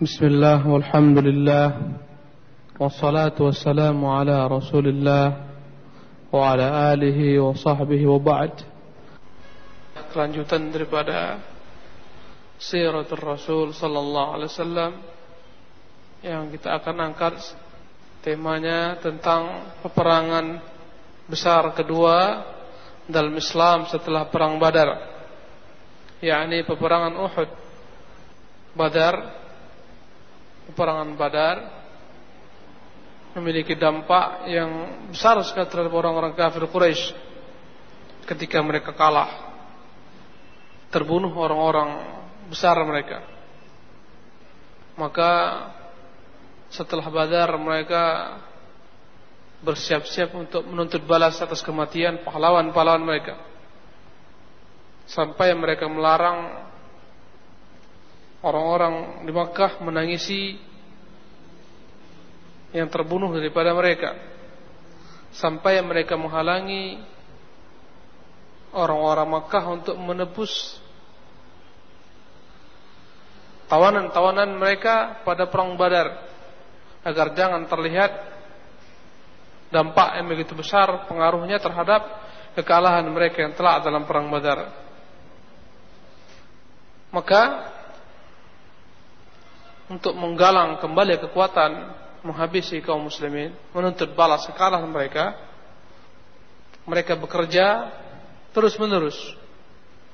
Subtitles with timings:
[0.00, 1.66] بسم الله والحمد لله
[2.80, 5.26] والصلاة والسلام على رسول الله
[6.32, 8.52] وعلى آله وصحبه وبعد
[10.10, 11.38] kelanjutan daripada
[12.56, 14.92] siratul Rasul sallallahu alaihi wasallam
[16.24, 17.36] yang kita akan angkat
[18.24, 20.64] temanya tentang peperangan
[21.28, 22.42] besar kedua
[23.04, 24.96] dalam Islam setelah perang Badar
[26.24, 27.50] yakni peperangan Uhud
[28.76, 29.14] Badar
[30.71, 31.57] peperangan Badar
[33.35, 34.71] memiliki dampak yang
[35.11, 37.11] besar sekali terhadap orang-orang kafir Quraisy
[38.25, 39.29] ketika mereka kalah
[40.89, 41.99] terbunuh orang-orang
[42.47, 43.19] besar mereka.
[44.95, 45.31] Maka
[46.71, 48.03] setelah Badar mereka
[49.59, 53.35] bersiap-siap untuk menuntut balas atas kematian pahlawan-pahlawan mereka.
[55.05, 56.64] Sampai mereka melarang
[58.45, 60.53] orang-orang di Makkah menangisi
[62.69, 64.13] yang terbunuh daripada mereka
[65.33, 67.01] sampai mereka menghalangi
[68.75, 70.77] orang-orang Makkah untuk menebus
[73.65, 76.29] tawanan-tawanan mereka pada perang Badar
[77.01, 78.11] agar jangan terlihat
[79.73, 82.05] dampak yang begitu besar pengaruhnya terhadap
[82.53, 84.69] kekalahan mereka yang telah dalam perang Badar.
[87.09, 87.74] Maka
[89.91, 91.71] untuk menggalang kembali kekuatan
[92.25, 95.37] menghabisi kaum muslimin, menuntut balas kekalahan mereka.
[96.85, 97.89] Mereka bekerja
[98.53, 99.17] terus-menerus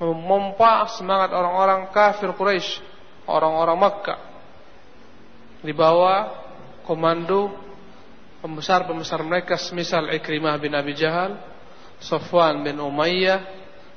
[0.00, 2.80] memompa semangat orang-orang kafir Quraisy,
[3.28, 4.20] orang-orang Makkah
[5.62, 6.42] di bawah
[6.82, 7.54] komando
[8.42, 11.38] pembesar-pembesar mereka semisal Ikrimah bin Abi Jahal,
[12.02, 13.46] Safwan bin Umayyah,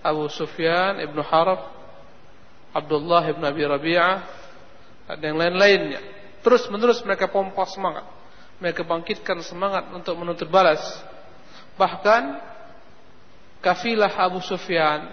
[0.06, 1.58] Abu Sufyan ibn Harb,
[2.70, 4.45] Abdullah ibn Abi Rabi'ah,
[5.06, 6.02] dan yang lain-lainnya.
[6.42, 8.06] Terus menerus mereka pompa semangat.
[8.62, 10.82] Mereka bangkitkan semangat untuk menuntut balas.
[11.76, 12.40] Bahkan
[13.62, 15.10] kafilah Abu Sufyan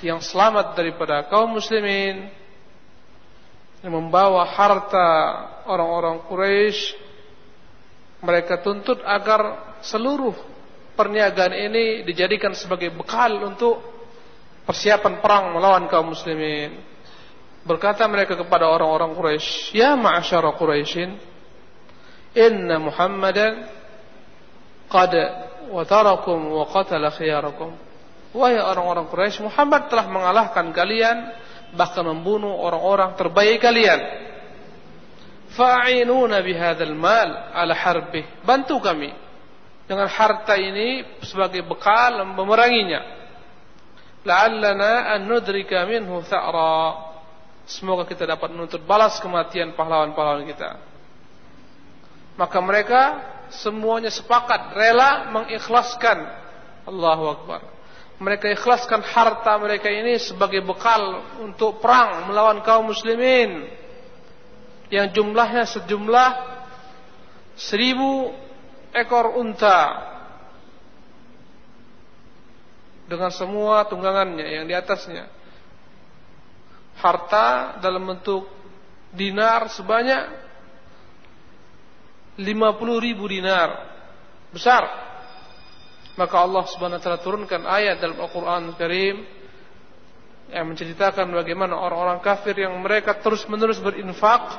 [0.00, 2.32] yang selamat daripada kaum muslimin
[3.84, 5.08] yang membawa harta
[5.68, 6.96] orang-orang Quraisy
[8.22, 10.32] mereka tuntut agar seluruh
[10.94, 13.82] perniagaan ini dijadikan sebagai bekal untuk
[14.62, 16.91] persiapan perang melawan kaum muslimin.
[17.62, 21.14] Berkata mereka kepada orang-orang Quraisy, "Ya ma'asyara Quraisyin,
[22.34, 23.70] inna Muhammadan
[24.90, 25.12] qad
[25.70, 27.70] watarakum wa qatala khiyarakum."
[28.34, 31.16] Wahai orang-orang Quraisy, Muhammad telah mengalahkan kalian
[31.72, 34.00] bahkan membunuh orang-orang terbaik kalian.
[35.52, 38.24] Fa'inuna bihadzal mal ala harbih.
[38.42, 39.12] Bantu kami
[39.84, 43.22] dengan harta ini sebagai bekal memeranginya.
[44.24, 47.11] La'allana an nudrika minhu tha'ra
[47.72, 50.76] Semoga kita dapat menuntut balas kematian pahlawan-pahlawan kita.
[52.36, 53.02] Maka mereka
[53.48, 56.20] semuanya sepakat rela mengikhlaskan
[56.84, 57.60] Allahu Akbar.
[58.20, 63.66] Mereka ikhlaskan harta mereka ini sebagai bekal untuk perang melawan kaum muslimin
[64.92, 66.30] yang jumlahnya sejumlah
[67.56, 68.30] seribu
[68.92, 70.12] ekor unta
[73.08, 75.41] dengan semua tunggangannya yang di atasnya
[77.02, 78.46] harta dalam bentuk
[79.10, 80.22] dinar sebanyak
[82.38, 82.46] 50
[83.02, 83.92] ribu dinar
[84.54, 85.10] besar.
[86.14, 89.16] Maka Allah subhanahu wa ta'ala turunkan ayat dalam Al-Quran Karim
[90.52, 94.52] yang menceritakan bagaimana orang-orang kafir yang mereka terus menerus berinfak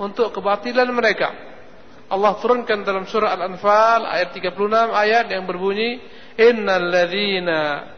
[0.00, 1.30] untuk kebatilan mereka.
[2.08, 4.52] Allah turunkan dalam surah Al-Anfal ayat 36
[4.92, 6.00] ayat yang berbunyi
[6.36, 7.93] innal ladzina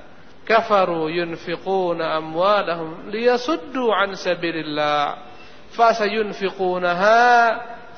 [0.47, 5.27] kafaru yunfiquna amwalahum liyasuddu an sabilillah.
[5.75, 7.21] Fasayunfiqunaha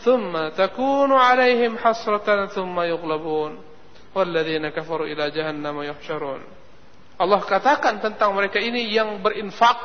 [0.02, 3.60] thumma takunu alaihim hasratan thumma yughlabun.
[4.16, 6.42] Walladzina kafaru ila jahannam yuhsyarun.
[7.18, 9.76] Allah katakan tentang mereka ini yang berinfak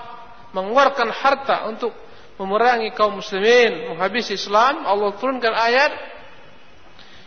[0.54, 1.92] mengeluarkan harta untuk
[2.38, 4.86] memerangi kaum muslimin menghabisi Islam.
[4.86, 5.92] Allah turunkan ayat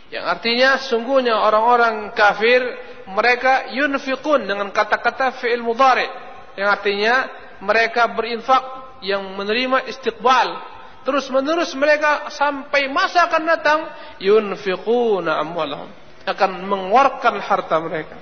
[0.07, 2.63] yang artinya sungguhnya orang-orang kafir
[3.11, 6.07] mereka yunfiqun dengan kata-kata fi'il mudhari.
[6.55, 7.15] Yang artinya
[7.59, 8.63] mereka berinfak
[9.03, 10.75] yang menerima istiqbal.
[11.03, 13.79] Terus menerus mereka sampai masa akan datang
[14.19, 15.91] yunfiquna amwalahum.
[16.27, 18.15] Akan mengeluarkan harta mereka.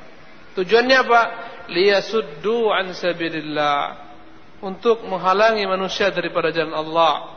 [0.57, 1.21] Tujuannya apa?
[1.69, 4.05] Liyasuddu an sabilillah.
[4.61, 7.34] Untuk menghalangi manusia daripada jalan Allah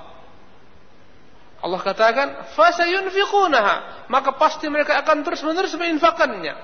[1.59, 6.55] Allah katakan fasayunfiqunaha maka pasti mereka akan terus menerus menginfakannya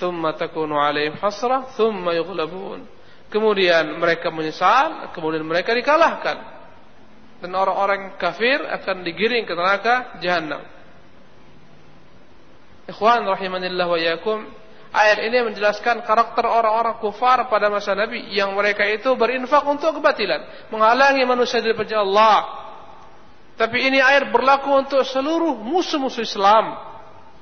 [0.00, 2.88] thumma takunu alaihim hasrah thumma yughlabun
[3.28, 6.54] kemudian mereka menyesal kemudian mereka dikalahkan
[7.44, 10.64] dan orang-orang kafir akan digiring ke neraka jahanam.
[12.88, 14.48] Ikhwan rahimanillah wa yakum,
[14.88, 20.72] ayat ini menjelaskan karakter orang-orang kufar pada masa Nabi yang mereka itu berinfak untuk kebatilan,
[20.72, 22.63] menghalangi manusia dari Allah.
[23.54, 26.74] Tapi ini ayat berlaku untuk seluruh musuh-musuh Islam.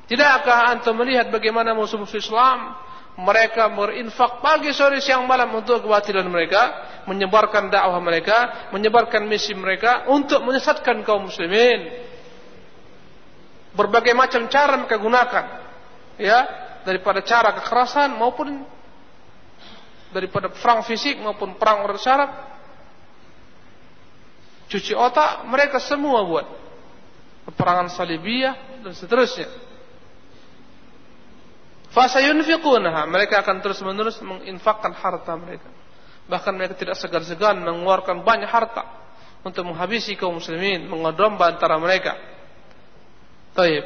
[0.04, 2.76] Tidakkah antum melihat bagaimana musuh-musuh Islam
[3.12, 6.62] mereka berinfak pagi sore siang malam untuk kebatilan mereka,
[7.04, 12.08] menyebarkan dakwah mereka, menyebarkan misi mereka untuk menyesatkan kaum muslimin.
[13.72, 15.44] Berbagai macam cara mereka gunakan,
[16.20, 16.38] ya,
[16.84, 18.64] daripada cara kekerasan maupun
[20.12, 22.51] daripada perang fisik maupun perang bersyarat,
[24.72, 26.48] cuci otak mereka semua buat
[27.44, 29.52] peperangan salibiyah dan seterusnya.
[31.92, 33.04] Fasayunfiqunaha.
[33.04, 35.68] Mereka akan terus-menerus menginfakkan harta mereka.
[36.24, 38.88] Bahkan mereka tidak segan-segan mengeluarkan banyak harta
[39.44, 42.16] untuk menghabisi kaum muslimin, mengodomba antara mereka.
[43.52, 43.84] Taib.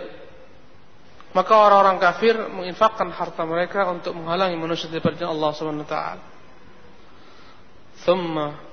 [1.34, 6.22] Maka orang-orang kafir menginfakkan harta mereka untuk menghalangi manusia dari perjalanan Allah Subhanahu wa taala.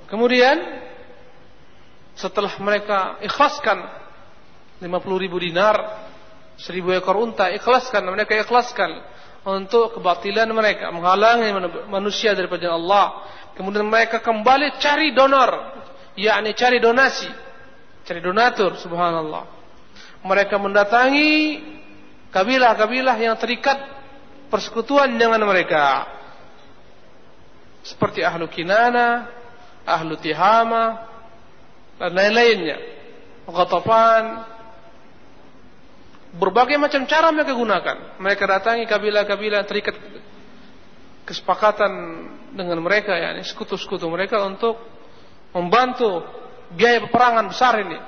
[0.05, 0.57] Kemudian
[2.13, 3.81] setelah mereka ikhlaskan
[4.81, 5.75] 50 ribu dinar,
[6.59, 9.01] 1000 ekor unta, ikhlaskan, mereka ikhlaskan
[9.43, 11.51] untuk kebatilan mereka, menghalangi
[11.89, 13.27] manusia daripada Allah.
[13.53, 15.51] Kemudian mereka kembali cari donor,
[16.15, 17.29] yakni cari donasi,
[18.05, 19.45] cari donatur, subhanallah.
[20.23, 21.59] Mereka mendatangi
[22.31, 23.77] kabilah-kabilah yang terikat
[24.47, 26.07] persekutuan dengan mereka.
[27.83, 29.27] Seperti ahlu Kinana,
[29.83, 31.12] ahlu Tihama,
[32.03, 32.77] dan lain-lainnya.
[33.47, 34.53] Ghatafan,
[36.33, 38.17] Berbagai macam cara mereka gunakan.
[38.17, 39.93] Mereka datangi kabilah-kabilah terikat
[41.29, 41.91] kesepakatan
[42.57, 44.81] dengan mereka, ya, sekutu-sekutu mereka untuk
[45.53, 46.25] membantu
[46.73, 48.01] biaya peperangan besar ini.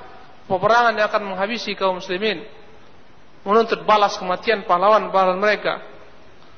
[0.50, 2.42] Peperangan yang akan menghabisi kaum muslimin.
[3.46, 5.86] Menuntut balas kematian pahlawan-pahlawan mereka.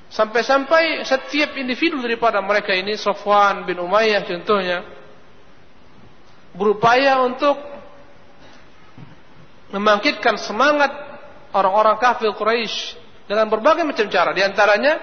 [0.07, 4.87] Sampai-sampai setiap individu daripada mereka ini, Sofwan bin Umayyah contohnya,
[6.57, 7.55] berupaya untuk
[9.71, 10.89] membangkitkan semangat
[11.53, 12.97] orang-orang kafir Quraisy
[13.29, 14.33] dengan berbagai macam cara.
[14.33, 14.97] Di antaranya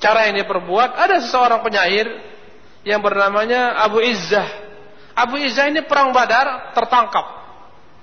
[0.00, 2.08] cara yang dia perbuat ada seseorang penyair
[2.82, 4.64] yang bernamanya Abu Izzah.
[5.16, 7.26] Abu Izzah ini perang Badar tertangkap,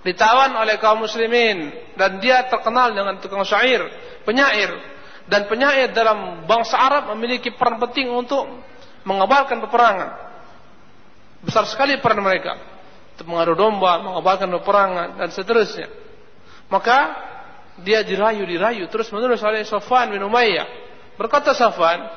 [0.02, 3.86] ditawan oleh kaum muslimin dan dia terkenal dengan tukang syair,
[4.26, 4.74] penyair
[5.30, 8.50] dan penyair dalam bangsa Arab memiliki peran penting untuk
[9.08, 10.10] mengabarkan peperangan.
[11.44, 12.73] Besar sekali peran mereka
[13.22, 15.88] mengadu domba, mengabarkan peperangan dan seterusnya.
[16.74, 17.14] Maka
[17.86, 20.66] dia dirayu-dirayu terus menerus oleh Safwan bin Umayyah.
[21.18, 22.10] Berkata Safwan,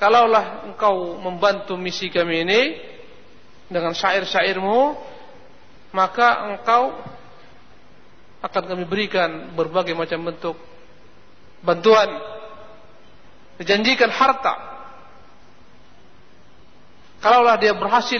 [0.00, 2.60] kalaulah engkau membantu misi kami ini
[3.68, 4.96] dengan syair-syairmu,
[5.92, 6.96] maka engkau
[8.42, 10.56] akan kami berikan berbagai macam bentuk
[11.62, 12.08] bantuan.
[13.60, 14.54] Dijanjikan harta.
[17.22, 18.18] Kalaulah dia berhasil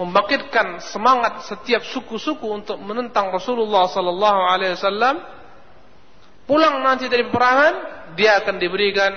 [0.00, 5.20] membangkitkan semangat setiap suku-suku untuk menentang Rasulullah sallallahu alaihi wasallam,
[6.48, 7.74] pulang nanti dari peperangan,
[8.16, 9.12] dia akan diberikan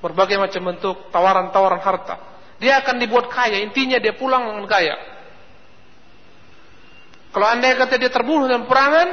[0.00, 2.16] berbagai macam bentuk tawaran-tawaran harta.
[2.56, 4.96] Dia akan dibuat kaya, intinya dia pulang dengan kaya.
[7.28, 9.08] Kalau anda kata dia terbunuh dalam peperangan,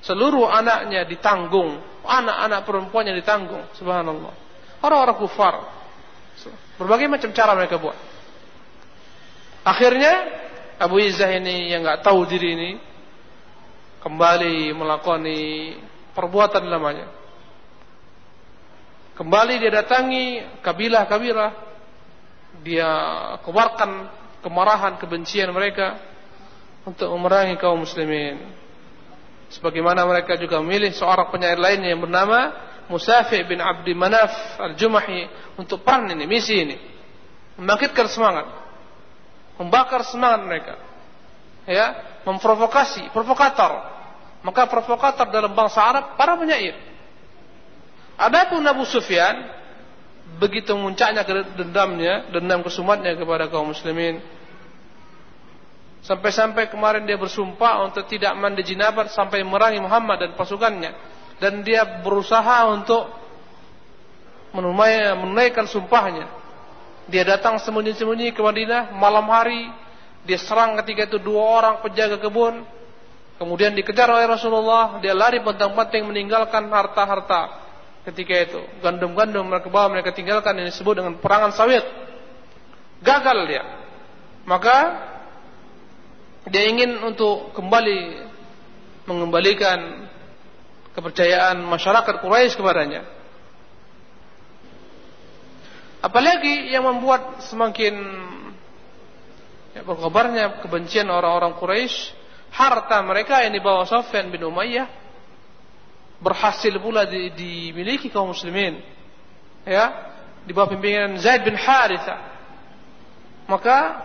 [0.00, 1.76] seluruh anaknya ditanggung,
[2.08, 4.32] anak-anak perempuannya ditanggung, subhanallah.
[4.80, 5.54] Orang-orang kufar,
[6.78, 7.98] berbagai macam cara mereka buat.
[9.66, 10.14] Akhirnya
[10.78, 12.70] Abu Izzah ini yang nggak tahu diri ini,
[14.00, 15.74] kembali melakoni
[16.14, 17.10] perbuatan namanya.
[19.18, 21.50] Kembali dia datangi kabilah-kabilah,
[22.62, 22.90] dia
[23.42, 24.06] keluarkan
[24.46, 25.98] kemarahan, kebencian mereka
[26.86, 28.38] untuk memerangi kaum muslimin.
[29.50, 32.54] Sebagaimana mereka juga memilih seorang penyair lainnya yang bernama
[32.88, 36.76] Musafi bin Abdi Manaf al-Jumahi untuk peran ini, misi ini.
[37.60, 38.46] Membangkitkan semangat.
[39.60, 40.74] Membakar semangat mereka.
[41.68, 43.84] Ya, memprovokasi, provokator.
[44.40, 46.78] Maka provokator dalam bangsa Arab para penyair.
[48.16, 49.36] Adapun Abu Sufyan
[50.40, 51.24] begitu muncaknya
[51.56, 54.20] dendamnya, dendam kesumatnya kepada kaum muslimin.
[56.02, 61.17] Sampai-sampai kemarin dia bersumpah untuk tidak mandi jinabat sampai merangi Muhammad dan pasukannya.
[61.38, 63.06] Dan dia berusaha untuk
[64.54, 66.26] menunaikan sumpahnya.
[67.08, 69.70] Dia datang sembunyi-sembunyi ke Madinah malam hari
[70.28, 72.60] dia serang ketika itu dua orang penjaga kebun.
[73.40, 75.00] Kemudian dikejar oleh Rasulullah.
[75.00, 77.64] Dia lari penting-penting meninggalkan harta-harta
[78.10, 78.60] ketika itu.
[78.84, 80.58] Gandum-gandum mereka bawa mereka tinggalkan.
[80.58, 81.80] Ini disebut dengan perangan sawit.
[83.00, 83.64] Gagal dia.
[84.44, 84.76] Maka
[86.50, 88.28] dia ingin untuk kembali
[89.08, 90.10] mengembalikan
[90.98, 93.06] kepercayaan masyarakat Quraisy kepadanya.
[96.02, 97.94] Apalagi yang membuat semakin
[99.78, 102.14] ya, berkabarnya kebencian orang-orang Quraisy,
[102.50, 104.90] harta mereka yang dibawa Sofyan bin Umayyah
[106.18, 108.82] berhasil pula di, dimiliki kaum muslimin.
[109.62, 110.10] Ya,
[110.42, 112.16] di bawah pimpinan Zaid bin Haritha.
[113.46, 114.02] Maka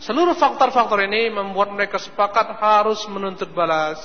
[0.00, 4.00] seluruh faktor-faktor ini membuat mereka sepakat harus menuntut balas.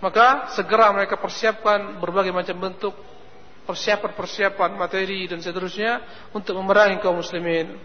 [0.00, 2.96] Maka segera mereka persiapkan berbagai macam bentuk
[3.68, 6.00] persiapan-persiapan materi dan seterusnya
[6.32, 7.76] untuk memerangi kaum muslimin.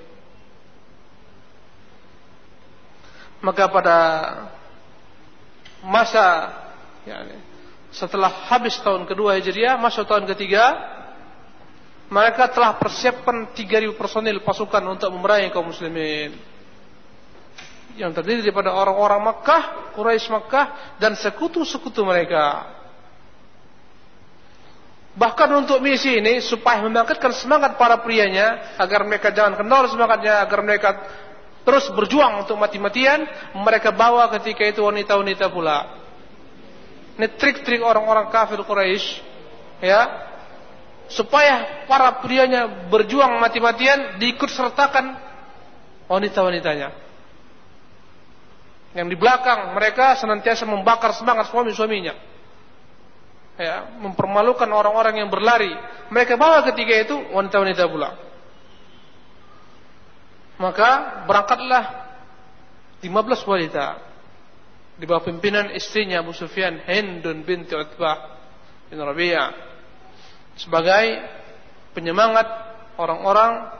[3.43, 3.97] Maka pada
[5.85, 6.49] masa
[7.05, 7.37] yani,
[7.93, 10.73] setelah habis tahun kedua Hijriah, masuk tahun ketiga,
[12.09, 16.33] mereka telah persiapkan 3000 personil pasukan untuk memerangi kaum muslimin
[17.95, 19.63] yang terdiri daripada orang-orang Makkah,
[19.95, 22.75] Quraisy Makkah dan sekutu-sekutu mereka.
[25.15, 30.59] Bahkan untuk misi ini supaya membangkitkan semangat para prianya agar mereka jangan kendor semangatnya, agar
[30.59, 30.89] mereka
[31.63, 33.23] terus berjuang untuk mati-matian,
[33.55, 36.03] mereka bawa ketika itu wanita-wanita pula.
[37.15, 39.23] Ini trik-trik orang-orang kafir Quraisy,
[39.79, 40.03] ya,
[41.07, 45.15] supaya para prianya berjuang mati-matian diikut sertakan
[46.11, 47.04] wanita-wanitanya.
[48.95, 52.15] Yang di belakang mereka senantiasa membakar semangat suami-suaminya.
[53.55, 55.71] Ya, mempermalukan orang-orang yang berlari.
[56.11, 58.15] Mereka bawa ketika itu wanita-wanita pula.
[60.55, 61.85] Maka berangkatlah
[63.03, 63.11] 15
[63.43, 63.99] wanita
[64.95, 68.39] di bawah pimpinan istrinya Abu Sufyan Hindun binti Utbah
[68.87, 69.51] bin Rabi'ah
[70.55, 71.19] sebagai
[71.91, 72.47] penyemangat
[72.95, 73.75] orang-orang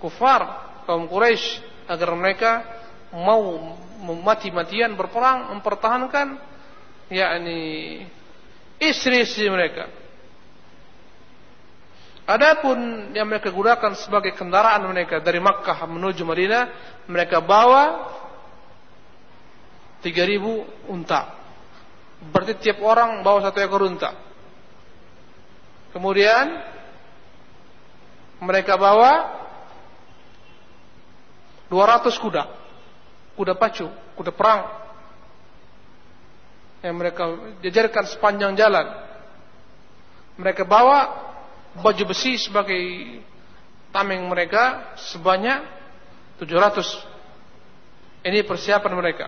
[0.00, 0.40] kufar
[0.88, 1.60] kaum Quraisy
[1.92, 2.50] agar mereka
[3.12, 3.76] mau
[4.24, 6.40] mati-matian berperang mempertahankan
[7.12, 7.60] yakni
[8.80, 9.92] istri-istri mereka.
[12.22, 16.64] Adapun yang mereka gunakan sebagai kendaraan mereka dari Makkah menuju Madinah,
[17.10, 18.08] mereka bawa
[20.00, 21.34] 3000 unta.
[22.22, 24.14] Berarti tiap orang bawa satu ekor unta.
[25.90, 26.46] Kemudian
[28.38, 29.42] mereka bawa
[31.70, 32.61] 200 kuda.
[33.34, 34.68] Kuda pacu, kuda perang.
[36.82, 37.22] Yang mereka
[37.62, 38.86] jajarkan sepanjang jalan.
[40.36, 41.08] Mereka bawa
[41.78, 42.80] baju besi sebagai
[43.94, 45.62] tameng mereka sebanyak
[46.42, 48.26] 700.
[48.26, 49.26] Ini persiapan mereka.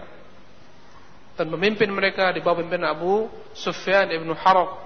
[1.35, 3.27] Dan pemimpin mereka di bawah pimpinan Abu
[3.59, 4.85] Sufyan ibn Harab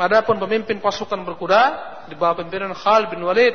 [0.00, 1.60] Adapun pemimpin pasukan berkuda
[2.08, 3.52] di bawah pimpinan Khalid bin Walid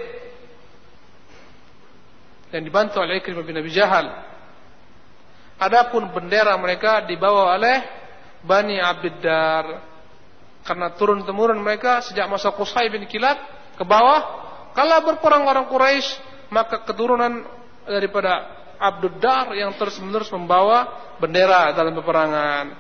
[2.54, 4.06] yang dibantu oleh Ikrimah bin Abi Jahal.
[5.56, 7.78] Adapun bendera mereka dibawa oleh
[8.44, 9.82] Bani Abiddar
[10.66, 13.40] karena turun temurun mereka sejak masa Qusay bin Kilab
[13.80, 14.44] ke bawah.
[14.76, 16.20] Kalau berperang orang Quraisy
[16.52, 17.48] maka keturunan
[17.88, 22.76] daripada Abduddar yang terus menerus membawa bendera dalam peperangan.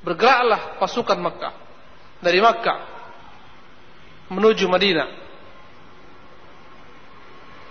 [0.00, 1.54] Bergeraklah pasukan Makkah
[2.24, 2.80] dari Makkah
[4.32, 5.23] menuju Madinah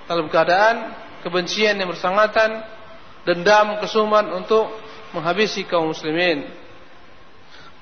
[0.07, 2.63] dalam keadaan kebencian yang bersangatan
[3.24, 4.67] dendam kesuman untuk
[5.15, 6.43] menghabisi kaum muslimin.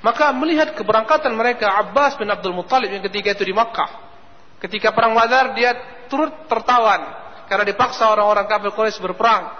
[0.02, 4.10] Maka melihat keberangkatan mereka Abbas bin Abdul Muttalib yang ketika itu di Makkah.
[4.62, 5.74] Ketika perang Badar dia
[6.10, 7.02] turut tertawan
[7.50, 9.58] karena dipaksa orang-orang kafir Quraisy berperang.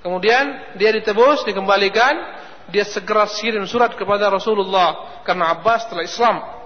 [0.00, 2.40] Kemudian dia ditebus dikembalikan
[2.72, 6.59] dia segera kirim surat kepada Rasulullah karena Abbas telah Islam.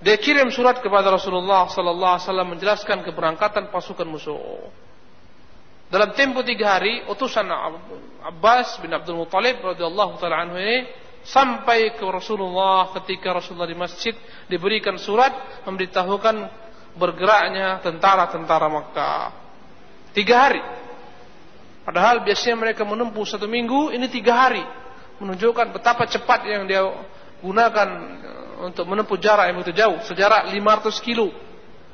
[0.00, 4.40] Dia kirim surat kepada Rasulullah sallallahu alaihi wasallam menjelaskan keberangkatan pasukan musuh.
[5.92, 7.44] Dalam tempo tiga hari, utusan
[8.24, 10.88] Abbas bin Abdul Muttalib radhiyallahu taala anhu ini
[11.20, 14.16] sampai ke Rasulullah ketika Rasulullah di masjid
[14.48, 16.36] diberikan surat memberitahukan
[16.96, 19.26] bergeraknya tentara-tentara Makkah.
[20.16, 20.62] Tiga hari.
[21.84, 24.64] Padahal biasanya mereka menempuh satu minggu, ini tiga hari.
[25.20, 26.86] Menunjukkan betapa cepat yang dia
[27.44, 27.88] gunakan
[28.60, 29.98] untuk menempuh jarak yang begitu jauh.
[30.04, 31.32] Sejarak 500 kilo.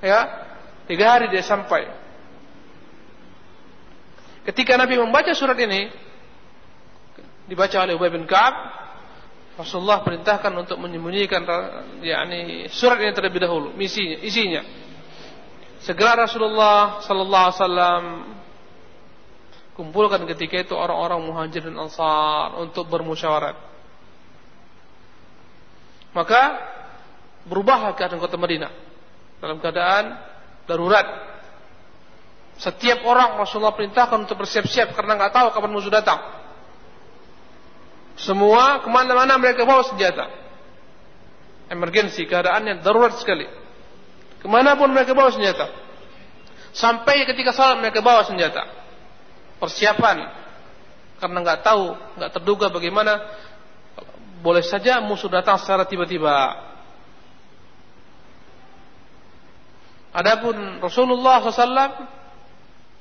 [0.03, 0.27] Ya,
[0.91, 1.89] tiga hari dia sampai.
[4.47, 5.91] Ketika Nabi membaca surat ini,
[7.51, 8.55] dibaca oleh Ubay bin Ka'ab,
[9.57, 11.43] Rasulullah perintahkan untuk menyembunyikan
[12.05, 14.63] yakni surat ini terlebih dahulu, misinya, isinya.
[15.81, 18.05] Segera Rasulullah sallallahu alaihi wasallam
[19.77, 23.76] kumpulkan ketika itu orang-orang muhajir dan ansar untuk bermusyawarat.
[26.17, 26.57] Maka
[27.45, 28.73] berubahlah keadaan kota Madinah
[29.37, 30.17] dalam keadaan
[30.65, 31.05] darurat.
[32.57, 36.17] Setiap orang Rasulullah perintahkan untuk bersiap-siap karena nggak tahu kapan musuh datang.
[38.17, 40.25] Semua ke mana-mana mereka bawa senjata.
[41.69, 43.45] Emergensi, keadaannya darurat sekali.
[44.41, 45.69] Ke mana pun mereka bawa senjata.
[46.73, 48.65] Sampai ketika salat mereka bawa senjata.
[49.61, 50.33] Persiapan.
[51.21, 53.21] Karena nggak tahu, nggak terduga bagaimana.
[54.47, 56.55] Boleh saja musuh datang secara tiba-tiba.
[60.15, 62.07] Adapun Rasulullah SAW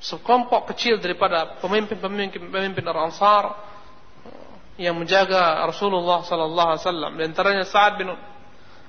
[0.02, 3.54] sekelompok kecil daripada pemimpin-pemimpin pemimpin orang Ansar
[4.74, 7.12] yang menjaga Rasulullah sallallahu alaihi wasallam.
[7.14, 8.10] Di antaranya Sa'ad bin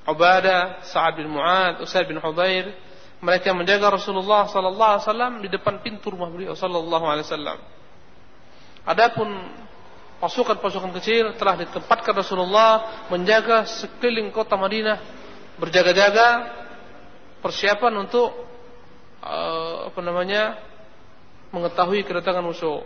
[0.09, 2.73] Ubadah, Sa'ad bin Mu'ad, Usaid bin Hudair.
[3.21, 7.61] Mereka menjaga Rasulullah sallallahu alaihi wasallam di depan pintu rumah beliau sallallahu alaihi wasallam.
[8.81, 9.29] Adapun
[10.17, 14.97] pasukan-pasukan kecil telah ditempatkan Rasulullah menjaga sekeliling kota Madinah
[15.61, 16.27] berjaga-jaga
[17.41, 18.33] persiapan untuk
[19.21, 20.57] uh, apa namanya
[21.53, 22.83] mengetahui kedatangan musuh.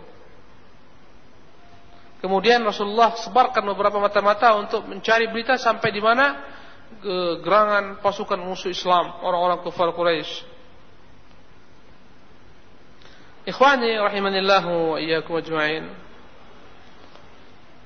[2.22, 6.38] Kemudian Rasulullah sebarkan beberapa mata-mata untuk mencari berita sampai di mana
[7.42, 10.32] gerangan pasukan musuh Islam, orang-orang kafir Quraisy.
[13.42, 15.90] Ikhwani rahimanillahu wa iyyakum ajma'in.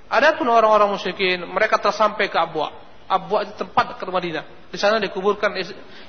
[0.06, 2.70] Adapun orang-orang musyrikin, mereka telah sampai ke Abwa.
[3.06, 4.70] Abwa itu tempat ke Madinah.
[4.70, 5.54] Di sana dikuburkan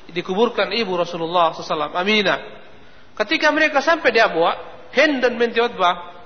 [0.09, 2.39] dikuburkan ibu Rasulullah SAW, Aminah.
[3.17, 4.53] Ketika mereka sampai di Abwa,
[4.93, 6.17] Hind dan binti Utbah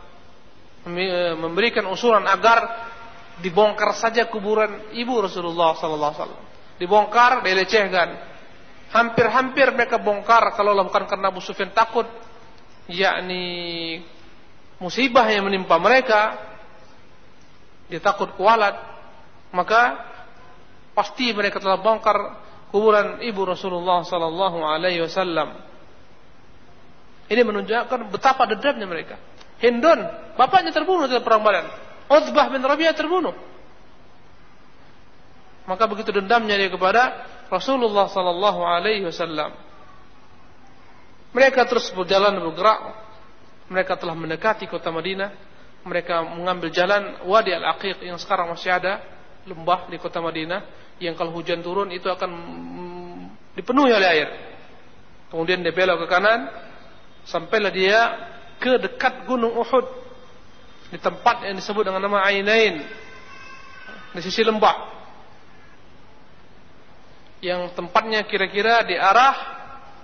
[1.38, 2.90] memberikan usulan agar
[3.42, 6.42] dibongkar saja kuburan ibu Rasulullah wasallam.
[6.78, 8.30] Dibongkar, dilecehkan.
[8.92, 12.04] Hampir-hampir mereka bongkar kalau bukan karena Abu Sufyan takut
[12.92, 14.02] yakni
[14.82, 16.51] musibah yang menimpa mereka
[17.92, 18.80] dia takut kualat
[19.52, 20.00] maka
[20.96, 22.40] pasti mereka telah bongkar
[22.72, 25.72] kuburan ibu Rasulullah sallallahu alaihi wasallam
[27.32, 29.16] ini menunjukkan betapa dendamnya mereka.
[29.64, 30.04] Hindun,
[30.36, 31.72] bapaknya terbunuh dalam perang Badar.
[32.12, 33.32] Utbah bin Rabi'ah terbunuh.
[35.64, 39.56] Maka begitu dendamnya dia kepada Rasulullah sallallahu alaihi wasallam.
[41.32, 43.00] Mereka terus berjalan bergerak.
[43.72, 45.32] Mereka telah mendekati kota Madinah.
[45.82, 49.02] Mereka mengambil jalan Wadi Al-Aqiq yang sekarang masih ada
[49.50, 50.62] lembah di kota Madinah
[51.02, 52.30] yang kalau hujan turun itu akan
[53.58, 54.30] dipenuhi oleh air.
[55.34, 56.46] Kemudian dia belok ke kanan,
[57.26, 58.00] Sampailah dia
[58.58, 59.86] ke dekat gunung Uhud
[60.90, 62.82] di tempat yang disebut dengan nama Ainain
[64.12, 64.92] di sisi lembah
[67.42, 69.34] yang tempatnya kira-kira di arah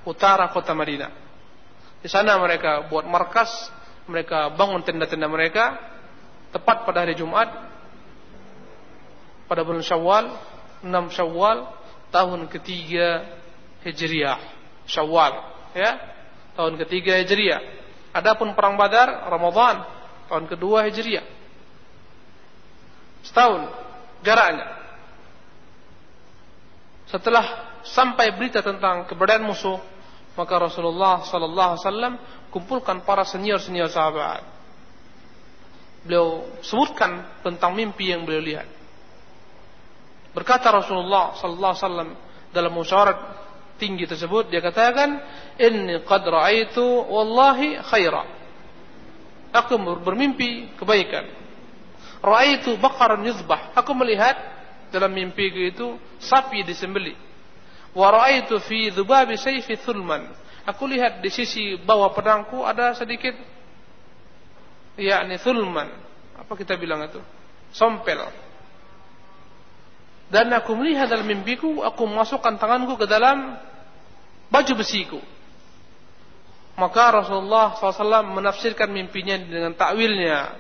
[0.07, 1.11] utara kota Madinah.
[2.01, 3.49] Di sana mereka buat markas,
[4.07, 5.77] mereka bangun tenda-tenda mereka
[6.55, 7.51] tepat pada hari Jumat
[9.47, 10.25] pada bulan Syawal
[10.83, 11.57] 6 Syawal
[12.11, 13.27] tahun ketiga
[13.83, 14.39] Hijriah
[14.87, 15.33] Syawal
[15.75, 16.17] ya
[16.57, 17.61] tahun ketiga Hijriah.
[18.17, 19.85] Adapun perang Badar Ramadan
[20.25, 21.23] tahun kedua Hijriah.
[23.21, 23.69] Setahun
[24.25, 24.65] jaraknya.
[27.07, 27.45] Setelah
[27.85, 29.77] sampai berita tentang keberadaan musuh,
[30.33, 32.13] maka Rasulullah sallallahu alaihi wasallam
[32.49, 34.43] kumpulkan para senior-senior sahabat.
[36.07, 38.67] Beliau sebutkan tentang mimpi yang beliau lihat.
[40.31, 42.09] Berkata Rasulullah sallallahu alaihi wasallam
[42.53, 43.17] dalam musyawarah
[43.81, 45.19] tinggi tersebut dia katakan
[45.57, 48.23] inni qad ra'aitu wallahi khaira.
[49.51, 51.25] Aku bermimpi kebaikan.
[52.21, 53.73] Ra'aitu baqaran yuzbah.
[53.73, 54.37] Aku melihat
[54.93, 55.87] dalam mimpiku itu
[56.21, 57.17] sapi disembeli.
[57.97, 60.29] Wa ra'aitu fi dhubabi sayfi thulman
[60.67, 63.33] aku lihat di sisi bawah pedangku ada sedikit
[64.99, 65.87] yakni thulman
[66.35, 67.23] apa kita bilang itu
[67.71, 68.27] sompel
[70.27, 73.55] dan aku melihat dalam mimpiku, aku masukkan tanganku ke dalam
[74.51, 75.19] baju besiku.
[76.77, 80.51] Maka Rasulullah SAW menafsirkan mimpinya dengan takwilnya.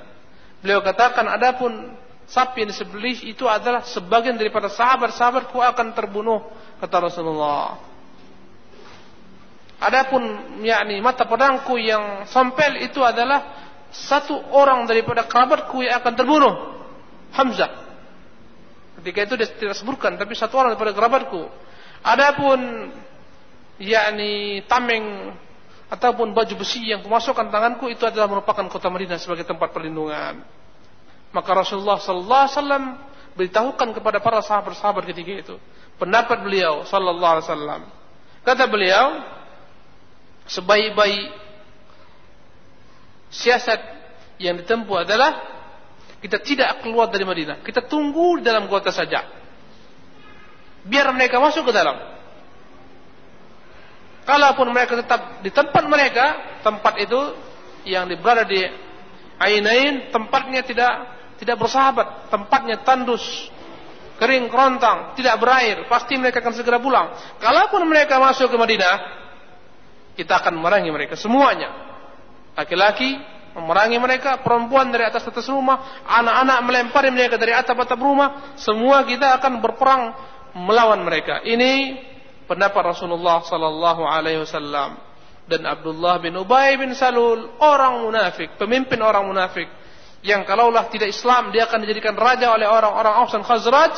[0.63, 1.93] Beliau katakan, adapun
[2.25, 6.47] sapi yang disembelih itu adalah sebagian daripada sahabat-sahabatku akan terbunuh,
[6.79, 7.77] kata Rasulullah.
[9.77, 13.45] Adapun yakni mata pedangku yang sampel itu adalah
[13.93, 16.53] satu orang daripada kerabatku yang akan terbunuh,
[17.37, 17.85] Hamzah.
[18.97, 21.45] Ketika itu dia tidak sebutkan, tapi satu orang daripada kerabatku.
[22.01, 22.89] Adapun
[23.77, 25.37] yakni tameng
[25.87, 30.41] ataupun baju besi yang kumasukkan tanganku itu adalah merupakan kota Madinah sebagai tempat perlindungan.
[31.31, 32.83] Maka Rasulullah sallallahu alaihi wasallam
[33.37, 35.55] beritahukan kepada para sahabat-sahabat ketika itu
[36.01, 37.81] pendapat beliau sallallahu alaihi wasallam.
[38.41, 39.05] Kata beliau,
[40.47, 41.31] sebaik-baik
[43.31, 43.79] siasat
[44.39, 45.31] yang ditempuh adalah
[46.17, 47.61] kita tidak keluar dari Madinah.
[47.61, 49.21] Kita tunggu di dalam kota saja.
[50.87, 51.93] Biar mereka masuk ke dalam.
[54.27, 57.19] Kalaupun mereka tetap di tempat mereka, tempat itu
[57.87, 58.59] yang berada di
[59.37, 60.93] Ainain tempatnya tidak
[61.37, 63.21] tidak bersahabat, tempatnya tandus,
[64.17, 67.13] kering kerontang, tidak berair, pasti mereka akan segera pulang.
[67.37, 68.95] Kalaupun mereka masuk ke Madinah,
[70.17, 71.69] kita akan memerangi mereka semuanya.
[72.57, 73.21] Laki-laki
[73.53, 79.37] memerangi mereka, perempuan dari atas atas rumah, anak-anak melempari mereka dari atap-atap rumah, semua kita
[79.37, 80.13] akan berperang
[80.57, 81.41] melawan mereka.
[81.45, 82.01] Ini
[82.49, 84.97] pendapat Rasulullah sallallahu alaihi wasallam
[85.49, 89.69] dan Abdullah bin Ubay bin Salul orang munafik, pemimpin orang munafik
[90.25, 93.93] yang kalaulah tidak Islam dia akan dijadikan raja oleh orang-orang Aus dan Khazraj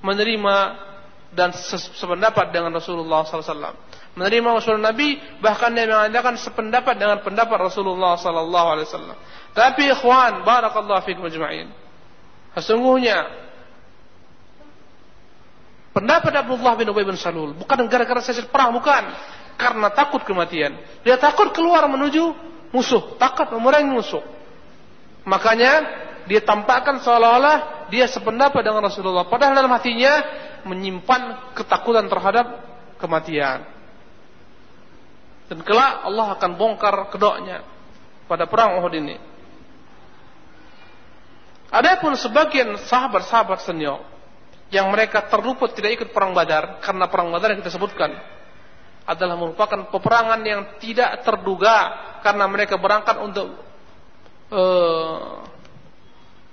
[0.00, 0.56] menerima
[1.30, 1.54] dan
[1.94, 3.89] sependapat dengan Rasulullah SAW.
[4.20, 9.16] Menerima usul Nabi bahkan dia mengatakan sependapat dengan pendapat Rasulullah SAW.
[9.56, 11.72] Tapi ikhwan, barakallahu fikum ajma'in.
[12.52, 13.24] Sesungguhnya
[15.96, 19.08] pendapat Abdullah bin Ubay bin Salul bukan gara-gara saya perang, bukan
[19.56, 20.76] karena takut kematian.
[21.00, 22.36] Dia takut keluar menuju
[22.76, 24.20] musuh, takut memerangi musuh.
[25.24, 25.72] Makanya
[26.28, 29.24] dia tampakkan seolah-olah dia sependapat dengan Rasulullah.
[29.24, 30.12] Padahal dalam hatinya
[30.68, 32.46] menyimpan ketakutan terhadap
[33.00, 33.79] kematian.
[35.50, 37.66] Dan kelak Allah akan bongkar kedoknya
[38.30, 39.18] pada perang Uhud ini.
[41.74, 44.06] Adapun sebagian sahabat-sahabat senior
[44.70, 48.14] yang mereka terluput tidak ikut perang Badar karena perang Badar yang kita sebutkan
[49.10, 51.90] adalah merupakan peperangan yang tidak terduga
[52.22, 53.58] karena mereka berangkat untuk
[54.54, 55.42] uh,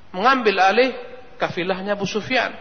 [0.10, 0.98] mengambil alih
[1.38, 2.58] kafilahnya Abu Sufyan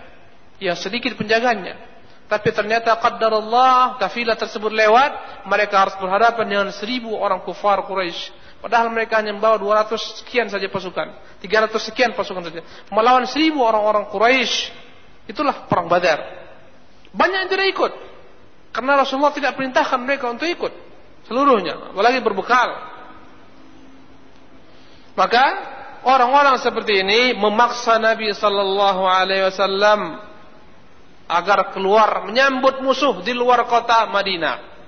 [0.61, 1.96] yang sedikit penjaganya.
[2.27, 8.35] Tapi ternyata Allah kafilah tersebut lewat, mereka harus berhadapan dengan seribu orang kufar Quraisy.
[8.59, 12.67] Padahal mereka hanya membawa 200 sekian saja pasukan, 300 sekian pasukan saja.
[12.91, 14.75] Melawan seribu orang-orang Quraisy.
[15.31, 16.19] Itulah perang Badar.
[17.15, 17.93] Banyak yang tidak ikut.
[18.75, 20.73] Karena Rasulullah tidak perintahkan mereka untuk ikut
[21.31, 22.75] seluruhnya, apalagi berbekal.
[25.17, 25.45] Maka
[26.05, 30.26] orang-orang seperti ini memaksa Nabi sallallahu alaihi wasallam
[31.27, 34.79] agar keluar menyambut musuh di luar kota Madinah.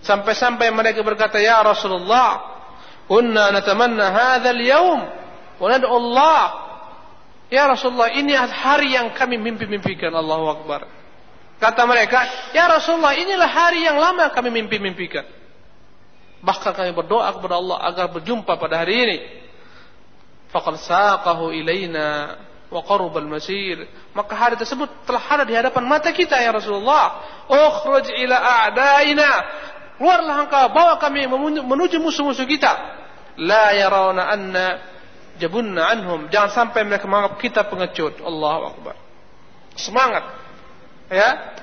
[0.00, 2.58] Sampai-sampai mereka berkata, "Ya Rasulullah,
[3.04, 5.00] kunna natamanna hadzal yaum
[5.60, 6.44] wa Allah."
[7.48, 10.12] Ya Rasulullah, ini hari yang kami mimpi-mimpikan.
[10.12, 10.84] Allahu Akbar.
[11.58, 15.24] Kata mereka, ya Rasulullah inilah hari yang lama kami mimpi-mimpikan.
[16.38, 19.18] Bahkan kami berdoa kepada Allah agar berjumpa pada hari ini.
[20.54, 22.36] Faqad saqahu ilaina
[22.68, 23.88] wa qarubal masir.
[24.12, 27.24] Maka hari tersebut telah ada di hadapan mata kita ya Rasulullah.
[27.48, 29.30] Ukhruj ila a'daina.
[29.98, 31.26] Keluarlah engkau bawa kami
[31.64, 32.70] menuju musuh-musuh kita.
[33.38, 34.66] La yarawna anna
[35.40, 36.30] jabunna anhum.
[36.30, 38.22] Jangan sampai mereka menganggap kita pengecut.
[38.22, 38.94] Allahu Akbar.
[39.78, 40.24] Semangat
[41.08, 41.56] ya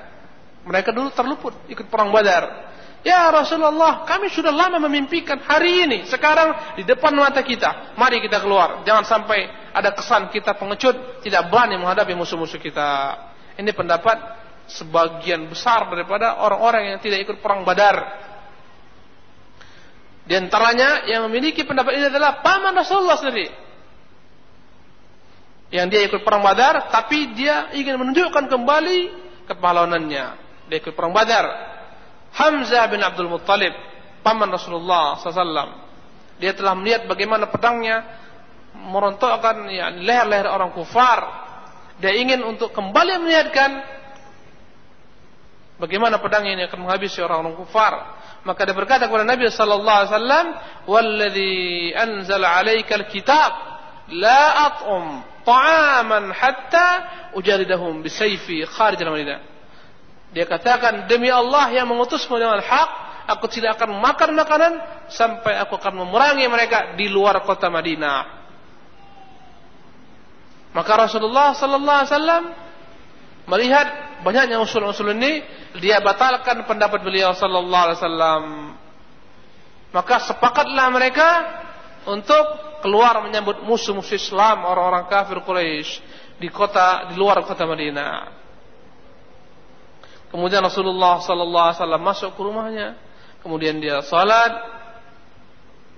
[0.66, 2.74] mereka dulu terluput ikut perang Badar.
[3.06, 6.10] Ya Rasulullah, kami sudah lama memimpikan hari ini.
[6.10, 7.94] Sekarang di depan mata kita.
[7.94, 8.82] Mari kita keluar.
[8.82, 13.14] Jangan sampai ada kesan kita pengecut, tidak berani menghadapi musuh-musuh kita.
[13.62, 14.18] Ini pendapat
[14.66, 18.26] sebagian besar daripada orang-orang yang tidak ikut perang Badar.
[20.26, 23.46] Di antaranya yang memiliki pendapat ini adalah paman Rasulullah sendiri.
[25.70, 28.98] Yang dia ikut perang Badar, tapi dia ingin menunjukkan kembali
[29.46, 30.26] kepahlawanannya.
[30.66, 31.75] Dia ikut perang Badar.
[32.36, 33.72] Hamzah bin Abdul Muttalib,
[34.20, 35.88] paman Rasulullah SAW.
[36.36, 38.04] Dia telah melihat bagaimana pedangnya
[38.76, 41.24] merontokkan ya, leher-leher orang kufar.
[41.96, 43.70] Dia ingin untuk kembali melihatkan
[45.80, 47.94] bagaimana pedang ini akan menghabisi orang-orang kufar.
[48.44, 50.46] Maka dia berkata kepada Nabi sallallahu alaihi wasallam,
[50.86, 51.56] "Walladzi
[51.96, 53.50] anzala 'alaikal kitab
[54.12, 56.88] la at'um ta'aman hatta
[57.32, 59.55] ujaridahum bisayfi kharij al-Madinah.
[60.36, 62.88] Dia katakan demi Allah yang mengutusmu dengan hak,
[63.24, 64.72] aku tidak akan makan makanan
[65.08, 68.36] sampai aku akan memerangi mereka di luar kota Madinah.
[70.76, 72.44] Maka Rasulullah sallallahu alaihi wasallam
[73.48, 73.86] melihat
[74.20, 75.40] banyaknya usul-usul ini,
[75.80, 78.44] dia batalkan pendapat beliau sallallahu alaihi wasallam.
[79.88, 81.28] Maka sepakatlah mereka
[82.12, 82.44] untuk
[82.84, 86.04] keluar menyambut musuh-musuh Islam orang-orang kafir Quraisy
[86.36, 88.44] di kota di luar kota Madinah.
[90.30, 92.88] Kemudian Rasulullah sallallahu alaihi wasallam masuk ke rumahnya,
[93.40, 94.52] kemudian dia salat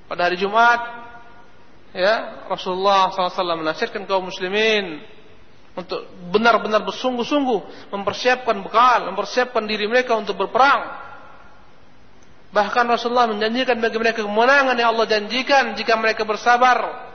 [0.07, 1.07] pada hari Jumat.
[1.97, 5.01] Ya, Rasulullah SAW menasihatkan kaum muslimin
[5.73, 11.09] untuk benar-benar bersungguh-sungguh mempersiapkan bekal, mempersiapkan diri mereka untuk berperang
[12.49, 17.09] Bahkan Rasulullah menjanjikan bagi mereka kemenangan yang Allah janjikan jika mereka bersabar.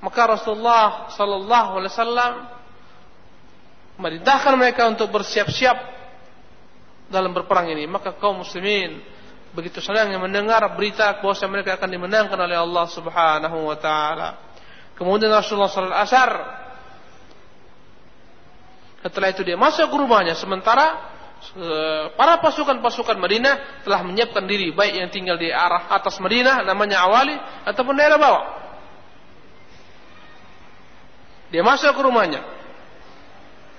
[0.00, 2.32] Maka Rasulullah sallallahu alaihi wasallam
[4.00, 5.76] merintahkan mereka untuk bersiap-siap
[7.14, 7.86] dalam berperang ini.
[7.86, 8.98] Maka kaum muslimin
[9.54, 14.28] begitu senangnya mendengar berita bahwa mereka akan dimenangkan oleh Allah Subhanahu wa taala.
[14.98, 16.30] Kemudian Rasulullah alaihi asar
[19.04, 21.12] setelah itu dia masuk ke rumahnya sementara
[21.54, 27.04] eh, para pasukan-pasukan Madinah telah menyiapkan diri baik yang tinggal di arah atas Madinah namanya
[27.06, 27.36] Awali
[27.68, 28.44] ataupun daerah bawah.
[31.52, 32.42] Dia masuk ke rumahnya.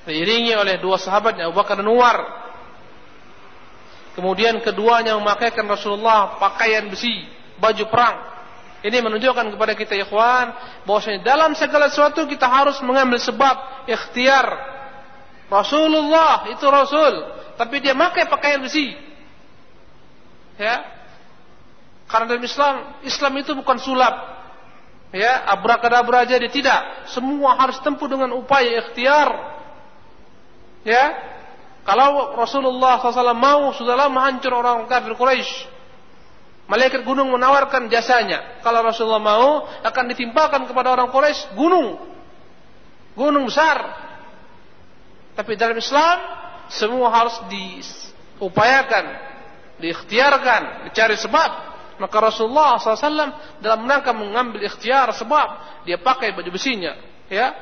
[0.06, 2.45] Diiringi oleh dua sahabatnya Abu Bakar dan Umar.
[4.16, 7.28] Kemudian keduanya memakaikan Rasulullah pakaian besi,
[7.60, 8.18] baju perang.
[8.80, 10.56] Ini menunjukkan kepada kita ikhwan
[10.88, 14.46] bahwasanya dalam segala sesuatu kita harus mengambil sebab ikhtiar
[15.52, 17.14] Rasulullah itu Rasul,
[17.60, 18.96] tapi dia pakai pakaian besi.
[20.58, 20.86] Ya.
[22.08, 24.16] Karena dalam Islam, Islam itu bukan sulap.
[25.14, 27.10] Ya, abrakadabra dia tidak.
[27.14, 29.30] Semua harus tempuh dengan upaya ikhtiar.
[30.86, 31.35] Ya.
[31.86, 35.70] Kalau Rasulullah SAW mau, sudah lama hancur orang kafir Quraisy.
[36.66, 38.58] Malaikat gunung menawarkan jasanya.
[38.66, 42.02] Kalau Rasulullah mau, akan ditimpakan kepada orang Quraisy gunung.
[43.14, 44.02] Gunung besar.
[45.38, 46.18] Tapi dalam Islam
[46.74, 49.06] semua harus diupayakan,
[49.78, 51.78] diikhtiarkan, dicari sebab.
[51.96, 56.92] Maka Rasulullah SAW dalam rangka mengambil ikhtiar sebab dia pakai baju besinya,
[57.32, 57.56] ya,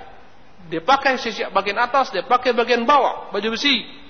[0.71, 4.02] dia pakai sisi bagian atas, dia pakai bagian bawah baju besi.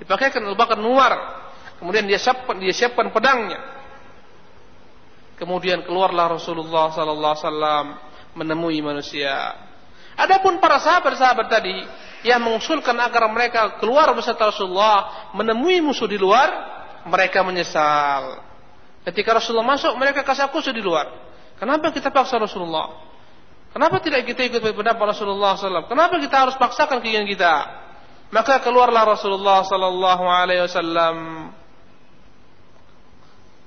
[0.00, 1.12] Dipakaikan Abu Bakar Nuwar,
[1.82, 3.60] kemudian dia siapkan dia siapkan pedangnya.
[5.36, 7.92] Kemudian keluarlah Rasulullah Sallallahu Alaihi
[8.38, 9.58] menemui manusia.
[10.14, 11.76] Adapun para sahabat-sahabat tadi
[12.22, 16.48] yang mengusulkan agar mereka keluar beserta Rasulullah menemui musuh di luar,
[17.08, 18.44] mereka menyesal.
[19.02, 21.10] Ketika Rasulullah masuk, mereka kasakusu di luar.
[21.58, 23.02] Kenapa kita paksa Rasulullah?
[23.72, 25.88] Kenapa tidak kita ikut pendapat Rasulullah SAW?
[25.88, 27.81] Kenapa kita harus paksakan keinginan kita?
[28.32, 31.16] Maka keluarlah Rasulullah Sallallahu Alaihi Wasallam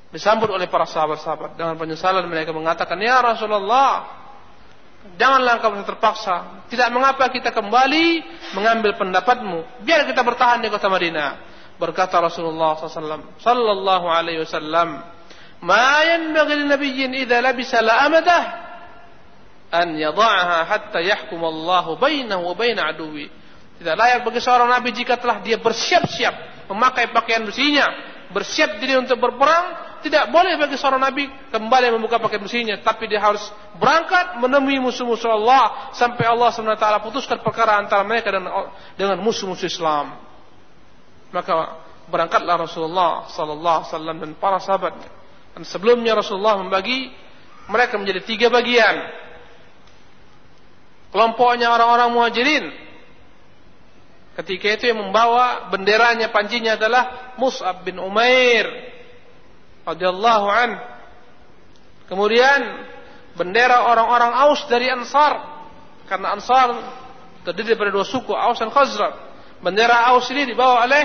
[0.09, 4.25] disambut oleh para sahabat-sahabat dengan penyesalan mereka mengatakan ya Rasulullah
[5.13, 6.65] Janganlah kamu terpaksa.
[6.65, 8.25] Tidak mengapa kita kembali
[8.57, 9.85] mengambil pendapatmu.
[9.85, 11.53] Biar kita bertahan di kota Madinah.
[11.77, 13.37] Berkata Rasulullah SAW.
[13.37, 15.05] Sallallahu alaihi wasallam.
[15.61, 18.43] Ma yanbaghi nabiyyin idza labisa la'amadah
[19.71, 23.29] an yadha'aha hatta yahkum Allah bainahu wa bain aduwi.
[23.75, 27.85] Tidak layak bagi seorang nabi jika telah dia bersiap-siap memakai pakaian besinya,
[28.31, 33.21] bersiap diri untuk berperang, tidak boleh bagi seorang nabi kembali membuka pakaian besinya, tapi dia
[33.21, 33.41] harus
[33.77, 38.33] berangkat menemui musuh-musuh Allah sampai Allah SWT putuskan perkara antara mereka
[38.95, 40.17] dengan musuh-musuh Islam.
[41.33, 45.09] Maka berangkatlah Rasulullah sallallahu alaihi wasallam dan para sahabatnya.
[45.57, 47.11] Dan sebelumnya Rasulullah membagi
[47.65, 48.95] mereka menjadi tiga bagian.
[51.09, 52.65] Kelompoknya orang-orang Muhajirin.
[54.35, 58.67] Ketika itu yang membawa benderanya pancinya adalah Mus'ab bin Umair
[59.87, 60.71] radhiyallahu an.
[62.11, 62.59] Kemudian
[63.39, 65.39] bendera orang-orang Aus dari Ansar
[66.11, 66.67] karena Ansar
[67.47, 69.15] terdiri dari dua suku Aus dan Khazraj.
[69.63, 71.03] Bendera Aus ini dibawa oleh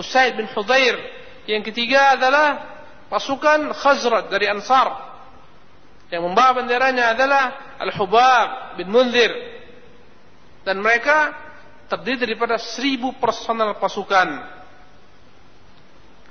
[0.00, 0.96] Usaid bin Hudair.
[1.44, 2.64] Yang ketiga adalah
[3.12, 5.10] pasukan Khazraj dari Ansar.
[6.08, 9.30] Yang membawa benderanya adalah Al-Hubab bin Munzir.
[10.66, 11.49] Dan mereka
[11.90, 14.28] terdiri daripada seribu personal pasukan.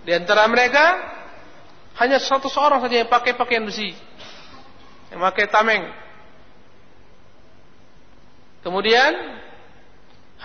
[0.08, 0.96] Di antara mereka
[2.00, 3.92] hanya satu seorang saja yang pakai pakaian besi.
[5.12, 5.84] Yang pakai tameng.
[8.64, 9.12] Kemudian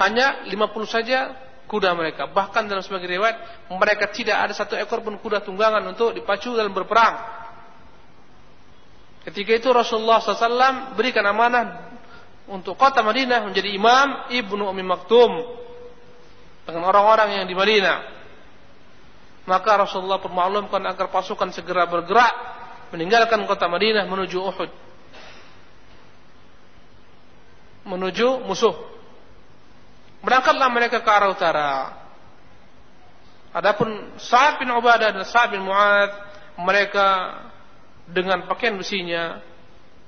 [0.03, 0.50] hanya 50
[0.90, 1.31] saja
[1.70, 2.27] kuda mereka.
[2.27, 6.74] Bahkan dalam sebagian riwayat mereka tidak ada satu ekor pun kuda tunggangan untuk dipacu dalam
[6.74, 7.14] berperang.
[9.24, 11.93] Ketika itu Rasulullah SAW berikan amanah
[12.44, 15.33] untuk kota Madinah menjadi imam Ibnu Umi Maktum
[16.68, 18.12] dengan orang-orang yang di Madinah.
[19.44, 22.33] Maka Rasulullah permaklumkan agar pasukan segera bergerak
[22.92, 24.70] meninggalkan kota Madinah menuju Uhud.
[27.85, 28.72] Menuju musuh.
[30.24, 31.72] Berangkatlah mereka ke arah utara.
[33.52, 36.11] Adapun Sa'ad bin Ubadah dan Sa'ad bin Mu'ad
[36.59, 37.38] mereka
[38.09, 39.44] dengan pakaian besinya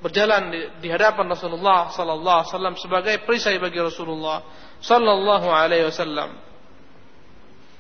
[0.00, 4.44] berjalan di, di hadapan Rasulullah sallallahu alaihi wasallam sebagai perisai bagi Rasulullah
[4.80, 6.36] sallallahu alaihi wasallam.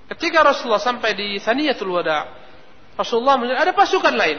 [0.06, 2.30] Ketika Rasulullah sampai di Saniyatul Wada,
[2.94, 4.38] Rasulullah melihat ada pasukan lain.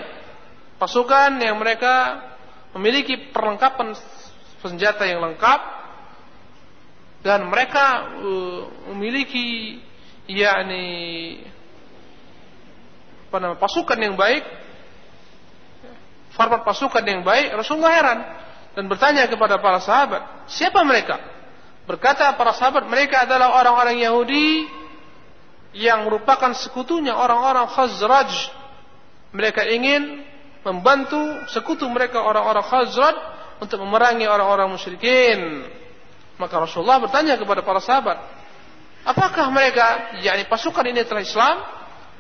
[0.80, 2.24] Pasukan yang mereka
[2.72, 3.94] memiliki perlengkapan
[4.64, 5.60] senjata yang lengkap
[7.26, 8.62] dan mereka uh,
[8.94, 9.78] memiliki
[10.28, 10.86] yakni
[13.28, 14.44] apa nama pasukan yang baik
[16.38, 18.20] format pasukan yang baik Rasulullah heran
[18.78, 21.18] dan bertanya kepada para sahabat siapa mereka
[21.90, 24.70] berkata para sahabat mereka adalah orang-orang Yahudi
[25.78, 28.32] yang merupakan sekutunya orang-orang Khazraj.
[29.36, 30.26] Mereka ingin
[30.66, 31.20] membantu
[31.54, 33.16] sekutu mereka orang-orang Khazraj
[33.62, 35.70] untuk memerangi orang-orang musyrikin.
[36.42, 38.18] Maka Rasulullah bertanya kepada para sahabat,
[39.06, 41.56] apakah mereka, yakni pasukan ini telah Islam?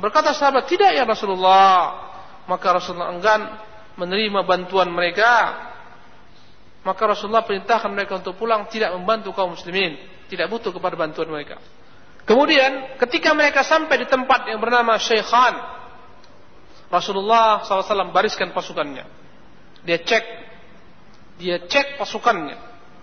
[0.01, 2.05] Berkata sahabat, tidak ya Rasulullah.
[2.49, 3.41] Maka Rasulullah enggan
[3.97, 5.65] menerima bantuan mereka.
[6.85, 9.99] Maka Rasulullah perintahkan mereka untuk pulang tidak membantu kaum muslimin,
[10.31, 11.59] tidak butuh kepada bantuan mereka.
[12.23, 15.59] Kemudian ketika mereka sampai di tempat yang bernama Syekhan,
[16.87, 19.03] Rasulullah SAW bariskan pasukannya.
[19.83, 20.25] Dia cek,
[21.43, 22.55] dia cek pasukannya,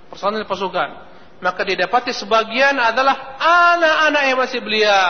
[0.09, 1.13] personil pasukan.
[1.45, 5.01] Maka dia dapati sebagian adalah anak-anak yang masih belia.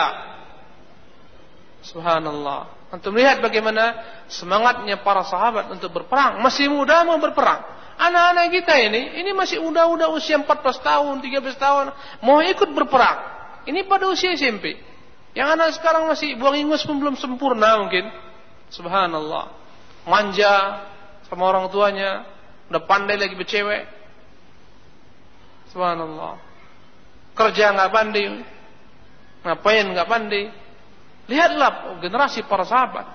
[1.79, 2.74] Subhanallah.
[2.95, 3.99] Untuk melihat bagaimana
[4.31, 6.39] semangatnya para sahabat untuk berperang.
[6.39, 7.59] Masih muda mau berperang.
[7.99, 10.47] Anak-anak kita ini, ini masih muda-muda usia 14
[10.79, 11.85] tahun, 13 tahun.
[12.23, 13.19] Mau ikut berperang.
[13.67, 14.79] Ini pada usia SMP.
[15.35, 18.07] Yang anak sekarang masih buang ingus pun belum sempurna mungkin.
[18.71, 19.51] Subhanallah.
[20.07, 20.87] Manja
[21.27, 22.23] sama orang tuanya.
[22.71, 23.91] Udah pandai lagi bercewek.
[25.75, 26.39] Subhanallah.
[27.35, 28.23] Kerja nggak pandai.
[29.43, 30.43] Ngapain nggak pandai.
[31.25, 33.05] Lihatlah generasi para sahabat.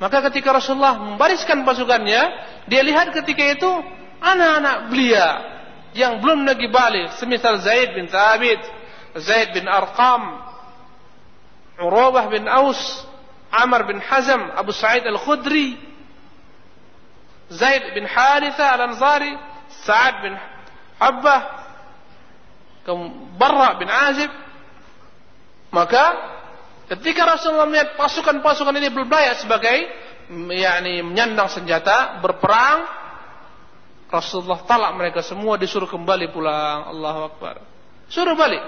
[0.00, 2.22] Maka ketika Rasulullah membariskan pasukannya,
[2.66, 3.70] dia lihat ketika itu
[4.18, 5.28] anak-anak belia
[5.92, 8.62] yang belum lagi balik, semisal Zaid bin Thabit,
[9.20, 10.40] Zaid bin Arqam,
[11.80, 12.78] Urwah bin Aus,
[13.50, 15.74] Amr bin Hazm, Abu Sa'id Al-Khudri,
[17.50, 19.34] Zaid bin Haritha Al-Ansari,
[19.82, 20.34] Sa'ad bin
[20.96, 21.40] Habbah,
[23.36, 24.30] Barra bin Azib.
[25.70, 26.04] Maka
[26.90, 29.86] ketika Rasulullah melihat pasukan-pasukan ini berbelaya sebagai
[30.50, 32.86] yakni menyandang senjata, berperang,
[34.10, 36.90] Rasulullah talak mereka semua disuruh kembali pulang.
[36.90, 37.62] Allahu Akbar.
[38.10, 38.62] Suruh balik.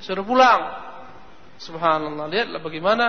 [0.00, 0.60] Suruh pulang.
[1.60, 2.24] Subhanallah.
[2.32, 3.06] Lihatlah bagaimana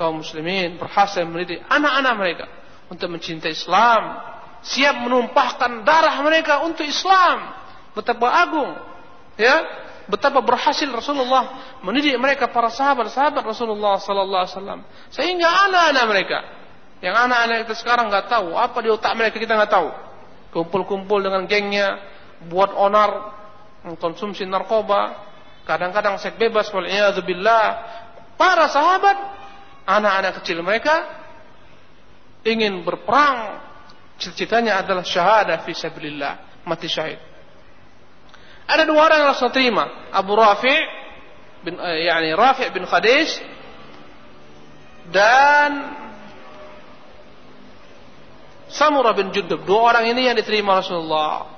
[0.00, 2.46] kaum muslimin berhasil mendidik anak-anak mereka
[2.88, 4.02] untuk mencintai Islam,
[4.64, 7.52] siap menumpahkan darah mereka untuk Islam.
[7.92, 8.72] Betapa agung,
[9.36, 9.60] ya,
[10.10, 14.80] betapa berhasil Rasulullah mendidik mereka para sahabat-sahabat Rasulullah sallallahu alaihi wasallam.
[15.14, 16.38] Sehingga anak-anak mereka,
[17.00, 19.88] yang anak-anak kita sekarang nggak tahu apa di otak mereka kita nggak tahu.
[20.50, 22.02] Kumpul-kumpul dengan gengnya,
[22.50, 23.38] buat onar,
[24.02, 25.14] konsumsi narkoba,
[25.62, 27.64] kadang-kadang seks bebas, waliyadzubillah.
[28.34, 29.16] Para sahabat
[29.86, 31.06] anak-anak kecil mereka
[32.42, 33.60] ingin berperang
[34.16, 37.29] cita-citanya adalah syahadah fi sabilillah mati syahid
[38.70, 40.10] ada dua orang yang langsung terima.
[40.14, 40.76] Abu Rafi
[41.66, 43.28] bin eh, yani Rafi bin Khadij
[45.10, 45.98] dan
[48.70, 49.66] Samurah bin Jundub.
[49.66, 51.50] Dua orang ini yang diterima Rasulullah.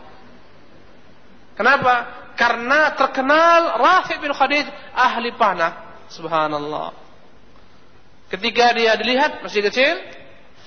[1.52, 1.94] Kenapa?
[2.32, 4.64] Karena terkenal Rafi bin Khadij
[4.96, 6.04] ahli panah.
[6.08, 6.96] Subhanallah.
[8.32, 10.00] Ketika dia dilihat masih kecil,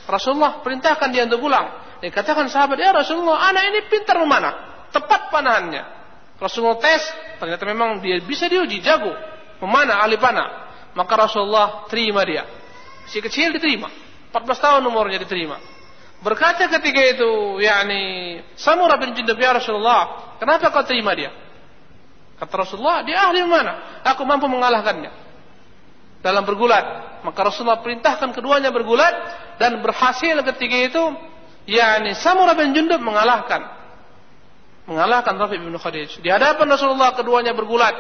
[0.06, 1.82] Rasulullah perintahkan dia untuk pulang.
[1.98, 5.95] Dia katakan sahabat, ya Rasulullah, anak ini pintar memanah, tepat panahannya.
[6.36, 7.02] Rasulullah tes,
[7.40, 9.12] ternyata memang dia bisa diuji, jago,
[9.64, 10.50] memanah, ahli panah.
[10.96, 12.44] Maka Rasulullah terima dia.
[13.08, 13.92] Masih kecil diterima,
[14.32, 15.60] 14 tahun umurnya diterima.
[16.24, 18.02] Berkata ketika itu, yakni
[18.56, 21.32] Samurah bin Jundab ya Rasulullah, kenapa kau terima dia?
[22.36, 24.04] Kata Rasulullah, dia ahli mana?
[24.04, 25.12] Aku mampu mengalahkannya
[26.26, 27.22] dalam bergulat.
[27.22, 29.14] Maka Rasulullah perintahkan keduanya bergulat
[29.62, 31.04] dan berhasil ketika itu
[31.70, 33.75] yakni Samurah bin Jundub mengalahkan
[34.86, 36.22] mengalahkan Rafi bin Khadij.
[36.22, 37.94] Di hadapan Rasulullah keduanya bergulat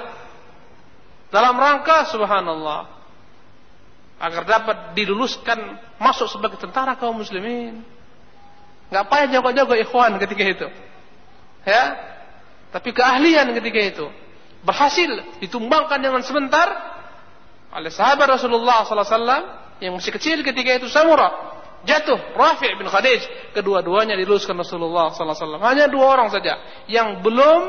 [1.34, 2.88] dalam rangka subhanallah
[4.22, 7.84] agar dapat diluluskan masuk sebagai tentara kaum muslimin.
[8.90, 10.68] Enggak payah jago-jago ikhwan ketika itu.
[11.66, 11.84] Ya.
[12.70, 14.06] Tapi keahlian ketika itu
[14.62, 15.10] berhasil
[15.42, 16.68] ditumbangkan dengan sebentar
[17.76, 21.55] oleh sahabat Rasulullah SAW yang masih kecil ketika itu Samurah
[21.86, 22.36] jatuh.
[22.36, 23.54] Rafi' bin Khadij.
[23.56, 27.62] Kedua-duanya diluluskan Rasulullah SAW hanya dua orang saja yang belum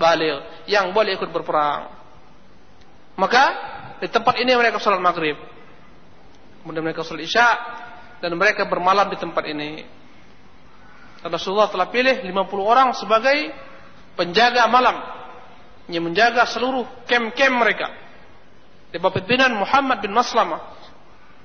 [0.00, 1.92] balik yang boleh ikut berperang.
[3.16, 3.44] Maka
[4.00, 5.36] di tempat ini mereka sholat maghrib.
[6.62, 7.48] Kemudian mereka sholat isya
[8.20, 9.84] dan mereka bermalam di tempat ini.
[11.24, 13.50] Dan Rasulullah telah pilih 50 orang sebagai
[14.14, 15.00] penjaga malam.
[15.88, 17.88] Yang menjaga seluruh kem-kem mereka.
[18.92, 20.75] Di bawah pimpinan Muhammad bin Maslamah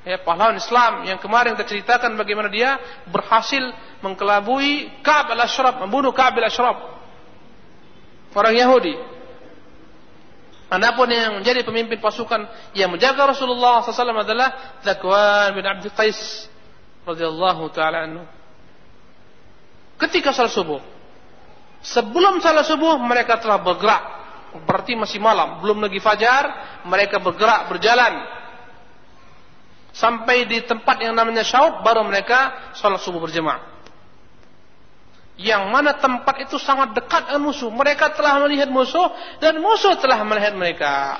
[0.01, 3.61] ya pahlawan Islam yang kemarin kita ceritakan bagaimana dia berhasil
[4.01, 6.77] mengkelabui Ka'ab al-Ashraf membunuh Ka'ab al-Ashraf.
[8.31, 8.95] Orang Yahudi.
[10.71, 16.47] Adapun yang menjadi pemimpin pasukan yang menjaga Rasulullah SAW adalah Zakwan bin Abdul Qais
[17.03, 18.23] radhiyallahu taala anhu.
[19.99, 20.79] Ketika salat subuh,
[21.83, 24.23] sebelum salat subuh mereka telah bergerak.
[24.51, 26.43] Berarti masih malam, belum lagi fajar,
[26.83, 28.40] mereka bergerak berjalan
[29.91, 33.71] sampai di tempat yang namanya Syaud baru mereka sholat subuh berjemaah.
[35.41, 37.71] Yang mana tempat itu sangat dekat dengan musuh.
[37.73, 39.09] Mereka telah melihat musuh
[39.41, 41.17] dan musuh telah melihat mereka.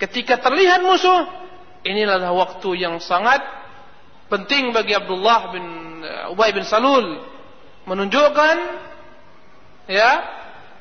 [0.00, 1.28] Ketika terlihat musuh,
[1.84, 3.44] inilah waktu yang sangat
[4.32, 5.64] penting bagi Abdullah bin
[6.02, 7.20] uh, Ubay bin Salul
[7.84, 8.56] menunjukkan
[9.86, 10.10] ya,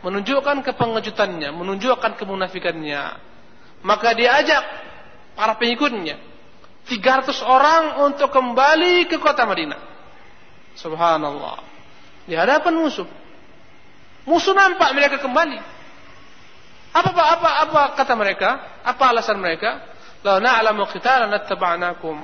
[0.02, 3.04] menunjukkan kepengejutannya, menunjukkan kemunafikannya.
[3.84, 4.64] Maka dia ajak
[5.34, 6.18] para pengikutnya
[6.88, 9.80] 300 orang untuk kembali ke kota Madinah.
[10.76, 11.64] Subhanallah.
[12.28, 13.08] Di hadapan musuh.
[14.28, 15.60] Musuh nampak mereka kembali.
[16.94, 18.50] Apa apa apa apa kata mereka?
[18.86, 19.82] Apa alasan mereka?
[20.24, 22.16] La na'lamu qitalan lattaba'nakum.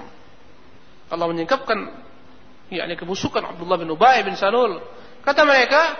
[1.10, 1.80] Allah menyingkapkan
[2.70, 4.80] yakni kebusukan Abdullah bin Ubay bin Salul.
[5.26, 5.97] Kata mereka,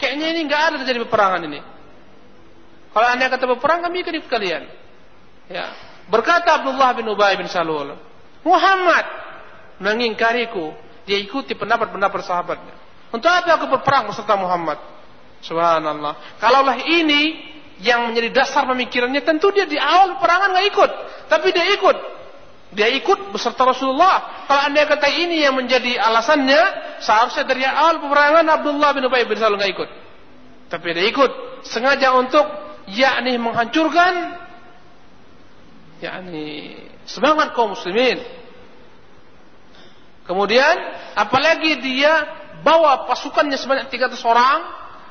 [0.00, 1.60] kayaknya ini enggak ada terjadi peperangan ini.
[2.90, 4.66] Kalau anda kata berperang kami ikut kalian.
[5.46, 5.70] Ya.
[6.10, 7.94] Berkata Abdullah bin Ubay bin Salul,
[8.42, 9.06] Muhammad
[9.78, 10.74] mengingkariku.
[11.08, 12.74] Dia ikuti pendapat-pendapat sahabatnya.
[13.10, 14.78] Untuk apa aku berperang beserta Muhammad?
[15.42, 16.38] Subhanallah.
[16.38, 17.50] Kalaulah ini
[17.80, 20.90] yang menjadi dasar pemikirannya tentu dia di awal perangan nggak ikut,
[21.32, 21.96] tapi dia ikut.
[22.70, 24.46] Dia ikut beserta Rasulullah.
[24.46, 26.62] Kalau anda kata ini yang menjadi alasannya,
[27.02, 29.90] seharusnya dari awal peperangan Abdullah bin Ubay bin Salul nggak ikut.
[30.70, 31.30] Tapi dia ikut
[31.66, 32.46] sengaja untuk
[32.86, 34.38] yakni menghancurkan
[36.00, 38.20] yakni semangat kaum muslimin.
[40.24, 40.76] Kemudian
[41.16, 42.24] apalagi dia
[42.64, 44.58] bawa pasukannya sebanyak 300 orang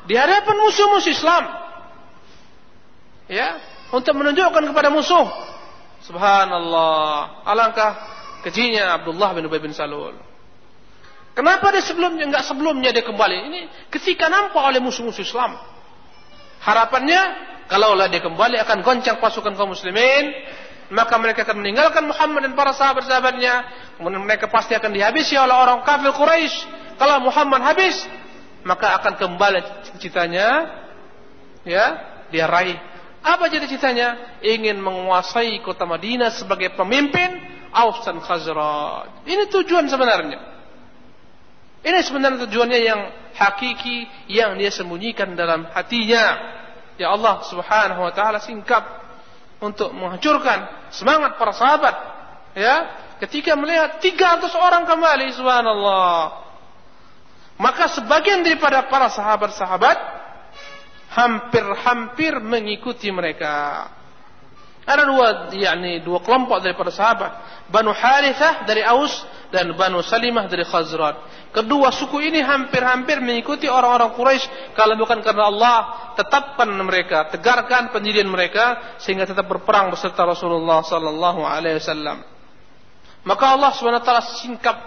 [0.06, 1.44] di hadapan musuh-musuh Islam.
[3.30, 3.62] Ya
[3.94, 5.28] untuk menunjukkan kepada musuh.
[6.06, 7.46] Subhanallah.
[7.46, 7.92] Alangkah
[8.46, 10.18] kejinya Abdullah bin Ubay bin Salul.
[11.38, 13.38] Kenapa dia sebelumnya enggak sebelumnya dia kembali?
[13.48, 13.60] Ini
[13.94, 15.56] ketika nampak oleh musuh-musuh Islam.
[16.60, 17.22] Harapannya
[17.72, 20.36] kalaulah dia kembali akan goncang pasukan kaum muslimin
[20.90, 23.54] maka mereka akan meninggalkan Muhammad dan para sahabat-sahabatnya
[23.98, 26.56] kemudian mereka pasti akan dihabisi oleh orang kafir Quraisy
[26.98, 27.96] kalau Muhammad habis
[28.66, 30.48] maka akan kembali cita-citanya
[31.64, 31.86] ya
[32.30, 34.40] dia raih apa cita-citanya?
[34.40, 37.36] Ingin menguasai kota Madinah sebagai pemimpin
[37.70, 39.28] Aus dan Khazraj.
[39.28, 40.40] Ini tujuan sebenarnya.
[41.80, 43.02] Ini sebenarnya tujuannya yang
[43.36, 46.58] hakiki yang dia sembunyikan dalam hatinya.
[47.00, 48.99] Ya Allah Subhanahu wa taala singkap
[49.60, 51.95] untuk menghancurkan semangat para sahabat.
[52.55, 52.76] Ya,
[53.24, 56.47] ketika melihat 300 orang kembali subhanallah.
[57.60, 59.97] Maka sebagian daripada para sahabat-sahabat
[61.12, 63.88] hampir-hampir mengikuti mereka.
[64.90, 67.32] Ada dua, yakni dua kelompok daripada sahabat.
[67.70, 69.22] Banu Harithah dari Aus
[69.54, 71.46] dan Banu Salimah dari Khazraj.
[71.54, 75.78] Kedua suku ini hampir-hampir mengikuti orang-orang Quraisy kalau bukan karena Allah
[76.18, 82.26] tetapkan mereka, tegarkan pendirian mereka sehingga tetap berperang beserta Rasulullah sallallahu alaihi wasallam.
[83.30, 84.78] Maka Allah Subhanahu wa taala singkap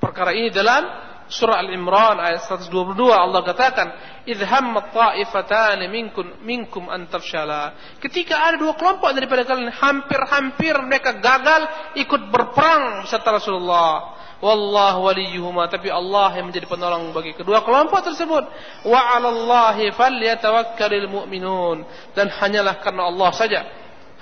[0.00, 3.88] perkara ini dalam surah Al-Imran ayat 122 Allah katakan
[4.28, 7.72] idhammat ta'ifatan minkum minkum an tafshala.
[7.96, 14.20] Ketika ada dua kelompok daripada kalian hampir-hampir mereka gagal ikut berperang beserta Rasulullah.
[14.42, 18.44] Wallahu waliyuhuma tapi Allah yang menjadi penolong bagi kedua kelompok tersebut.
[18.84, 21.86] Wa 'alallahi falyatawakkalul mu'minun.
[22.12, 23.60] Dan hanyalah karena Allah saja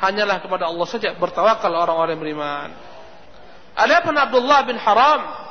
[0.00, 2.68] hanyalah kepada Allah saja bertawakal orang-orang beriman.
[3.76, 5.49] Adapun Abdullah bin Haram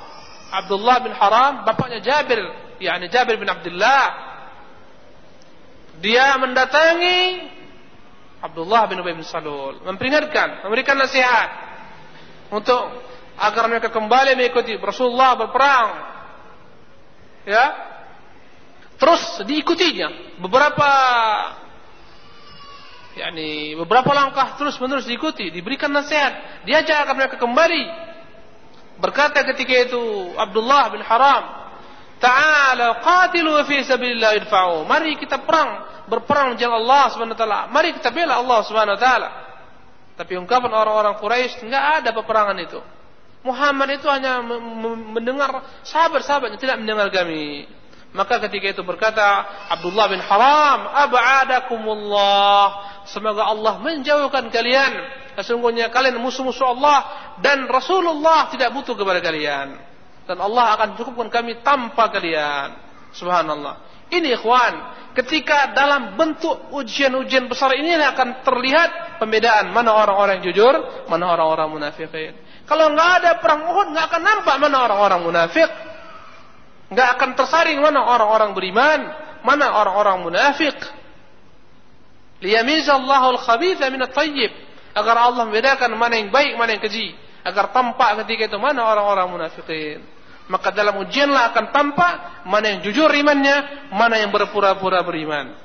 [0.49, 2.41] Abdullah bin Haram, bapaknya Jabir,
[2.81, 4.29] yakni Jabir bin Abdullah.
[5.99, 7.19] Dia mendatangi
[8.39, 11.49] Abdullah bin Ubay bin Salul, memperingatkan, memberikan nasihat
[12.49, 12.81] untuk
[13.39, 15.89] agar mereka kembali mengikuti Rasulullah berperang.
[17.45, 17.65] Ya.
[18.99, 20.91] Terus diikutinya beberapa
[23.15, 27.83] yakni beberapa langkah terus menerus diikuti, diberikan nasihat, diajak agar mereka kembali
[28.99, 31.43] Berkata ketika itu Abdullah bin Haram,
[32.19, 37.61] "Ta'ala qatilu fi sabilillah idfa'u." Mari kita perang, berperang jalan Allah Subhanahu wa taala.
[37.71, 39.29] Mari kita bela Allah Subhanahu wa taala.
[40.19, 42.83] Tapi ungkapan orang-orang Quraisy enggak ada peperangan itu.
[43.39, 44.43] Muhammad itu hanya
[45.15, 47.71] mendengar sahabat-sahabatnya tidak mendengar kami.
[48.11, 52.63] Maka ketika itu berkata Abdullah bin Haram, "Ab'adakumullah."
[53.07, 54.91] Semoga Allah menjauhkan kalian
[55.39, 56.97] sesungguhnya kalian musuh-musuh Allah
[57.39, 59.79] dan Rasulullah tidak butuh kepada kalian.
[60.27, 62.75] Dan Allah akan cukupkan kami tanpa kalian.
[63.15, 64.05] Subhanallah.
[64.11, 64.73] Ini ikhwan
[65.17, 72.33] ketika dalam bentuk ujian-ujian besar ini akan terlihat pembedaan mana orang-orang jujur mana orang-orang munafikin.
[72.69, 75.69] Kalau nggak ada perang Uhud nggak akan nampak mana orang-orang munafik.
[76.89, 78.99] Nggak akan tersaring mana orang-orang beriman
[79.41, 80.77] mana orang-orang munafik.
[82.39, 84.51] Liyamizallahu al-khabitha min at-tayyib
[84.98, 87.14] Agar Allah membedakan mana yang baik, mana yang keji.
[87.42, 90.00] Agar tampak ketika itu mana orang-orang munafikin.
[90.46, 95.56] Maka dalam ujianlah akan tampak mana yang jujur imannya, mana yang berpura-pura beriman.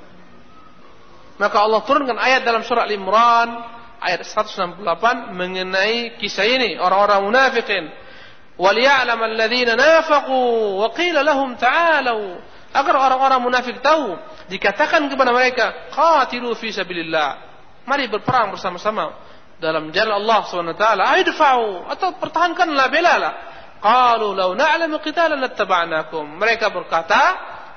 [1.40, 3.48] Maka Allah turunkan ayat dalam surah Al-Imran
[4.00, 7.84] ayat 168 mengenai kisah ini orang-orang munafikin.
[8.60, 10.52] وَلِيَعْلَمَ الَّذِينَ نَافَقُوا
[10.84, 12.32] وَقِيلَ لَهُمْ تَعَالَوْا
[12.70, 14.14] Agar orang-orang munafik tahu,
[14.46, 17.50] dikatakan kepada mereka, "Qatilu fi sabilillah."
[17.85, 19.13] Mari berperang bersama-sama
[19.61, 20.85] dalam jalan Allah SWT.
[20.99, 23.33] Aidfa'u atau pertahankanlah belalah.
[23.79, 26.25] Qalu law na'lamu qitalan lattaba'nakum.
[26.41, 27.21] Mereka berkata,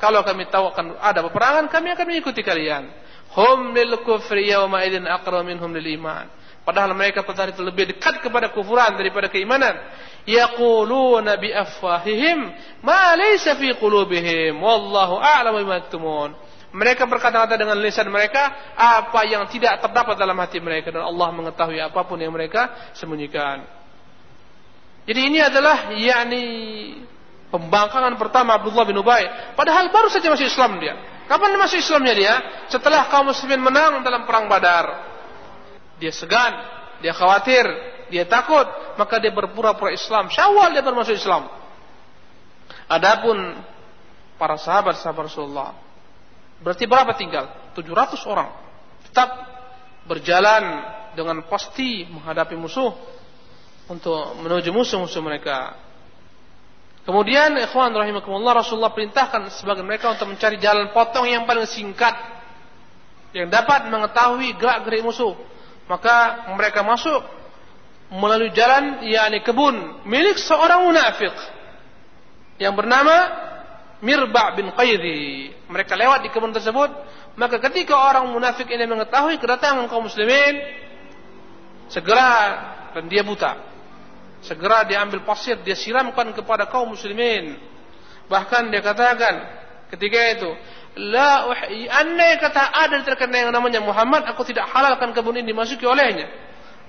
[0.00, 2.88] kalau kami tahu akan ada peperangan, kami akan mengikuti kalian.
[3.36, 6.26] Hum lil kufri yawma idzin aqra minhum lil iman.
[6.64, 9.72] Padahal mereka pada itu lebih dekat kepada kufuran daripada keimanan.
[10.28, 12.52] Yaquluna bi afwahihim
[12.84, 16.36] ma laysa fi qulubihim wallahu a'lamu bima yaktumun.
[16.68, 21.80] Mereka berkata-kata dengan lisan mereka apa yang tidak terdapat dalam hati mereka dan Allah mengetahui
[21.80, 23.64] apa pun yang mereka sembunyikan.
[25.08, 26.44] Jadi ini adalah yakni
[27.48, 29.56] pembangkangan pertama Abdullah bin Ubay.
[29.56, 30.92] Padahal baru saja masih Islam dia.
[31.24, 32.34] Kapan masuk Islamnya dia?
[32.68, 35.08] Setelah kaum muslimin menang dalam perang Badar.
[35.96, 36.52] Dia segan,
[37.00, 37.64] dia khawatir,
[38.12, 38.68] dia takut,
[39.00, 40.28] maka dia berpura-pura Islam.
[40.28, 41.48] Syawal dia bermasuk Islam.
[42.88, 43.36] Adapun
[44.36, 45.87] para sahabat-sahabat Rasulullah
[46.62, 47.74] Berarti berapa tinggal?
[47.74, 48.50] 700 orang.
[49.10, 49.28] Tetap
[50.10, 50.62] berjalan
[51.14, 52.94] dengan pasti menghadapi musuh
[53.88, 55.74] untuk menuju musuh-musuh mereka.
[57.08, 62.12] Kemudian ikhwan rahimakumullah Rasulullah perintahkan sebagian mereka untuk mencari jalan potong yang paling singkat
[63.32, 65.32] yang dapat mengetahui gerak-gerik musuh.
[65.88, 67.24] Maka mereka masuk
[68.12, 71.32] melalui jalan yakni kebun milik seorang munafik
[72.60, 73.16] yang bernama
[73.98, 75.50] Mirba' bin Qaidi.
[75.66, 76.90] Mereka lewat di kebun tersebut.
[77.38, 80.58] Maka ketika orang munafik ini mengetahui kedatangan kaum muslimin,
[81.90, 82.30] segera
[82.94, 83.58] dan dia buta.
[84.42, 87.58] Segera dia ambil pasir, dia siramkan kepada kaum muslimin.
[88.30, 89.34] Bahkan dia katakan
[89.90, 90.50] ketika itu,
[90.98, 95.86] La uhyi andai kata ada terkena yang namanya Muhammad, aku tidak halalkan kebun ini dimasuki
[95.86, 96.26] olehnya.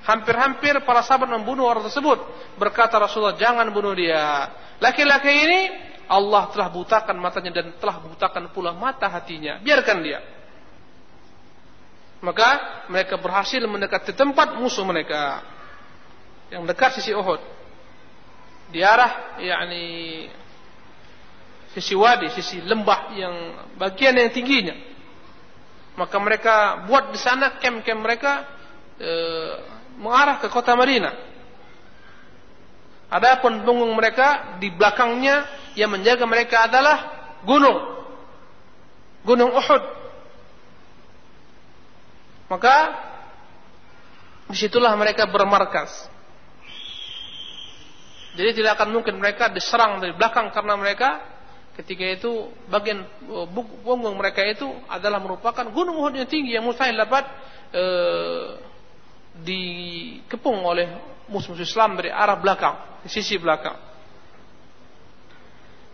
[0.02, 2.18] Hampir-hampir para sahabat membunuh orang tersebut.
[2.58, 4.50] Berkata Rasulullah, jangan bunuh dia.
[4.82, 5.60] Laki-laki ini
[6.10, 9.62] Allah telah butakan matanya dan telah butakan pula mata hatinya.
[9.62, 10.20] Biarkan dia.
[12.20, 15.46] Maka mereka berhasil mendekati tempat musuh mereka
[16.50, 17.40] yang dekat sisi Uhud.
[18.74, 19.86] Di arah yakni
[21.78, 23.36] sisi wadi, sisi lembah yang
[23.78, 24.76] bagian yang tingginya.
[25.94, 26.56] Maka mereka
[26.90, 28.50] buat di sana kem-kem mereka
[28.98, 29.12] e,
[30.02, 31.16] mengarah ke kota Madinah.
[33.10, 35.46] Adapun punggung mereka di belakangnya
[35.80, 36.98] yang menjaga mereka adalah
[37.48, 38.04] gunung.
[39.24, 39.84] Gunung Uhud.
[42.52, 42.76] Maka
[44.52, 46.10] di situlah mereka bermarkas.
[48.36, 51.24] Jadi tidak akan mungkin mereka diserang dari belakang karena mereka
[51.80, 53.48] ketika itu bagian uh,
[53.84, 57.24] punggung mereka itu adalah merupakan gunung Uhud yang tinggi yang mustahil dapat
[57.72, 57.84] e,
[59.40, 60.92] dikepung oleh
[61.32, 63.89] musuh-musuh Islam dari arah belakang, di sisi belakang.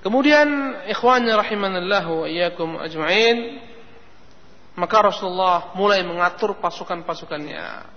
[0.05, 0.47] Kemudian
[0.85, 3.57] ikhwannya rahimanallahu wa iyyakum ajma'in
[4.77, 7.89] maka Rasulullah mulai mengatur pasukan-pasukannya.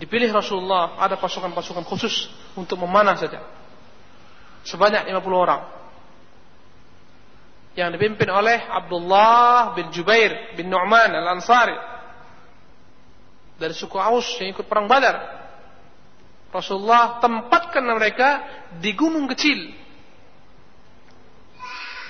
[0.00, 3.44] Dipilih Rasulullah ada pasukan-pasukan khusus untuk memanah saja.
[4.64, 5.62] Sebanyak 50 orang.
[7.76, 11.76] Yang dipimpin oleh Abdullah bin Jubair bin Nu'man al-Ansari.
[13.60, 15.35] Dari suku Aus yang ikut perang Badar.
[16.56, 18.28] Rasulullah tempatkan mereka
[18.80, 19.76] di gunung kecil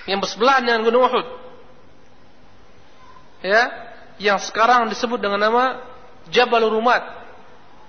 [0.07, 1.26] yang bersebelahan dengan gunung Uhud.
[3.42, 3.62] Ya,
[4.22, 5.82] yang sekarang disebut dengan nama
[6.30, 7.03] Jabal Rumat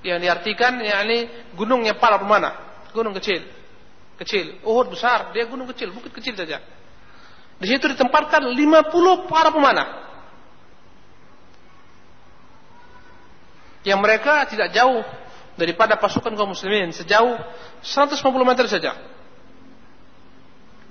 [0.02, 3.46] yang diartikan yakni gunungnya para pemanah, gunung kecil.
[4.18, 6.58] Kecil, Uhud besar, dia gunung kecil, bukit kecil saja.
[7.58, 10.10] Di situ ditempatkan 50 para pemanah.
[13.86, 15.06] Yang mereka tidak jauh
[15.58, 17.36] daripada pasukan kaum muslimin sejauh
[17.82, 18.94] 150 meter saja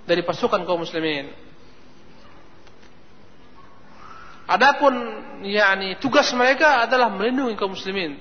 [0.07, 1.31] dari pasukan kaum muslimin.
[4.47, 4.95] Adapun
[5.43, 8.19] yakni tugas mereka adalah melindungi kaum muslimin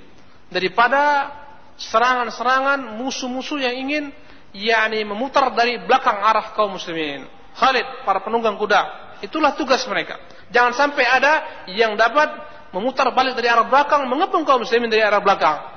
[0.50, 1.30] daripada
[1.78, 4.10] serangan-serangan musuh-musuh yang ingin
[4.56, 7.30] yakni memutar dari belakang arah kaum muslimin.
[7.56, 8.82] Khalid para penunggang kuda,
[9.22, 10.18] itulah tugas mereka.
[10.50, 11.34] Jangan sampai ada
[11.70, 12.30] yang dapat
[12.74, 15.75] memutar balik dari arah belakang mengepung kaum muslimin dari arah belakang.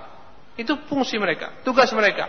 [0.58, 2.26] Itu fungsi mereka, tugas mereka.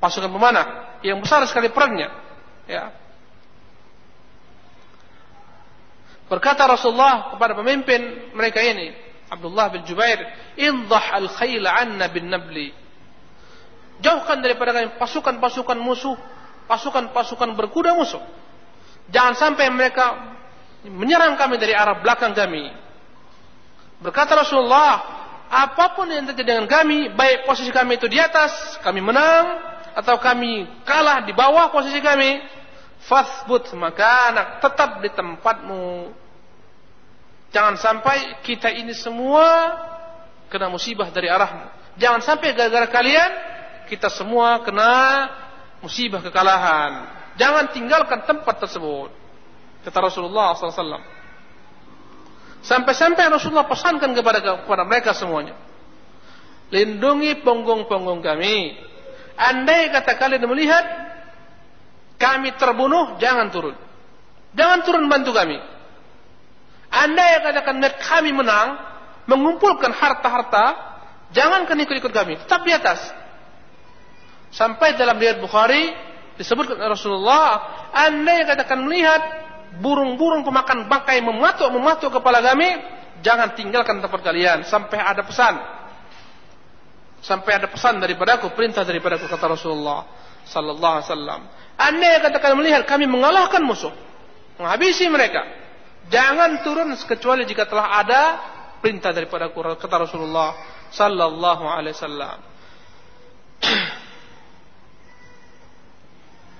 [0.00, 2.08] Pasukan pemanah yang besar sekali perannya.
[2.64, 2.96] Ya.
[6.24, 8.96] Berkata Rasulullah kepada pemimpin mereka ini,
[9.28, 10.24] Abdullah bin Jubair,
[10.56, 12.72] "Indah al-khayla anna bin nabli."
[14.00, 16.16] Jauhkan daripada kami pasukan-pasukan musuh,
[16.64, 18.24] pasukan-pasukan berkuda musuh.
[19.12, 20.34] Jangan sampai mereka
[20.88, 22.72] menyerang kami dari arah belakang kami.
[24.00, 25.23] Berkata Rasulullah,
[25.54, 29.62] apa pun yang terjadi dengan kami, baik posisi kami itu di atas, kami menang,
[29.94, 32.42] atau kami kalah di bawah posisi kami,
[33.06, 36.10] fasbut maka anak tetap di tempatmu.
[37.54, 39.46] Jangan sampai kita ini semua
[40.50, 41.70] kena musibah dari arahmu.
[41.94, 43.30] Jangan sampai gara-gara kalian
[43.86, 45.30] kita semua kena
[45.78, 47.06] musibah kekalahan.
[47.38, 49.14] Jangan tinggalkan tempat tersebut.
[49.86, 50.98] Kata Rasulullah SAW.
[52.64, 55.52] Sampai-sampai Rasulullah pesankan kepada kepada mereka semuanya.
[56.72, 58.80] Lindungi punggung-punggung kami.
[59.36, 60.84] Andai kata kalian melihat
[62.16, 63.76] kami terbunuh, jangan turun.
[64.54, 65.58] Jangan turun bantu kami.
[66.94, 68.78] Anda yang katakan kami menang,
[69.26, 70.94] mengumpulkan harta-harta,
[71.34, 73.02] jangankan ikut-ikut kami, tetap di atas.
[74.54, 75.90] Sampai dalam riwayat Bukhari
[76.38, 77.58] disebutkan Rasulullah,
[77.90, 79.22] Anda yang katakan melihat
[79.80, 82.78] burung-burung pemakan bangkai mematuk-mematuk kepala kami,
[83.24, 85.54] jangan tinggalkan tempat kalian sampai ada pesan.
[87.24, 90.04] Sampai ada pesan daripadaku, perintah daripadaku kata Rasulullah
[90.44, 91.40] sallallahu alaihi wasallam.
[91.80, 93.90] Anda yang katakan melihat kami mengalahkan musuh,
[94.60, 95.40] menghabisi mereka,
[96.12, 98.22] Jangan turun kecuali jika telah ada
[98.84, 100.52] perintah daripada kata Rasulullah
[100.92, 102.38] sallallahu alaihi wasallam.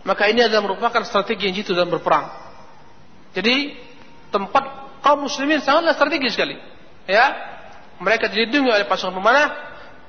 [0.09, 2.44] Maka ini adalah merupakan strategi yang jitu dalam berperang.
[3.35, 3.75] Jadi
[4.31, 4.65] tempat
[5.03, 6.57] kaum muslimin sangatlah strategis sekali.
[7.05, 7.35] Ya,
[8.01, 9.53] mereka dilindungi oleh pasukan pemanah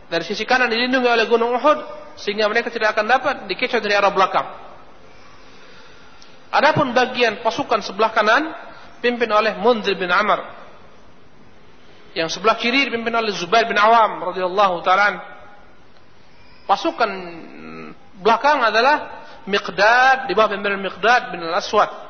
[0.07, 1.79] dari sisi kanan dilindungi oleh gunung Uhud
[2.15, 4.47] sehingga mereka tidak akan dapat dikecoh dari arah belakang.
[6.53, 8.53] Adapun bagian pasukan sebelah kanan
[9.05, 10.41] dipimpin oleh Munzir bin Amr.
[12.17, 15.21] Yang sebelah kiri dipimpin oleh Zubair bin Awam radhiyallahu taala.
[16.65, 17.11] Pasukan
[18.17, 22.04] belakang adalah Miqdad di bawah pimpinan Miqdad bin Al-Aswad.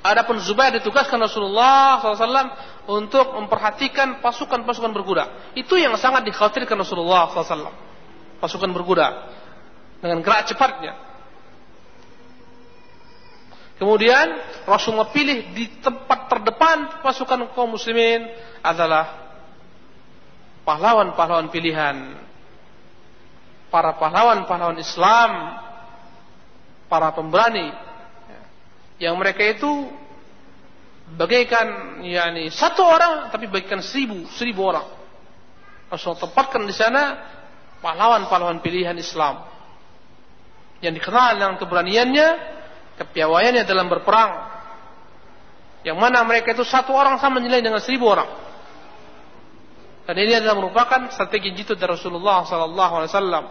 [0.00, 2.56] Adapun Zubair ditugaskan Rasulullah SAW
[2.88, 5.52] untuk memperhatikan pasukan-pasukan berkuda.
[5.52, 7.68] Itu yang sangat dikhawatirkan Rasulullah SAW.
[8.40, 9.28] Pasukan berkuda
[10.00, 10.96] dengan gerak cepatnya.
[13.76, 18.28] Kemudian Rasulullah pilih di tempat terdepan pasukan kaum muslimin
[18.64, 19.36] adalah
[20.64, 22.16] pahlawan-pahlawan pilihan.
[23.68, 25.32] Para pahlawan-pahlawan Islam,
[26.88, 27.89] para pemberani
[29.00, 29.88] yang mereka itu
[31.16, 34.86] bagaikan yakni satu orang tapi bagaikan seribu seribu orang.
[35.90, 37.18] Rasulullah tempatkan di sana
[37.82, 39.42] pahlawan-pahlawan pilihan Islam
[40.84, 42.28] yang dikenal dengan keberaniannya
[43.00, 44.60] kepiawaiannya dalam berperang.
[45.80, 48.28] Yang mana mereka itu satu orang sama nilai dengan seribu orang.
[50.04, 53.44] Dan ini adalah merupakan strategi jitu dari Rasulullah Sallallahu Alaihi Wasallam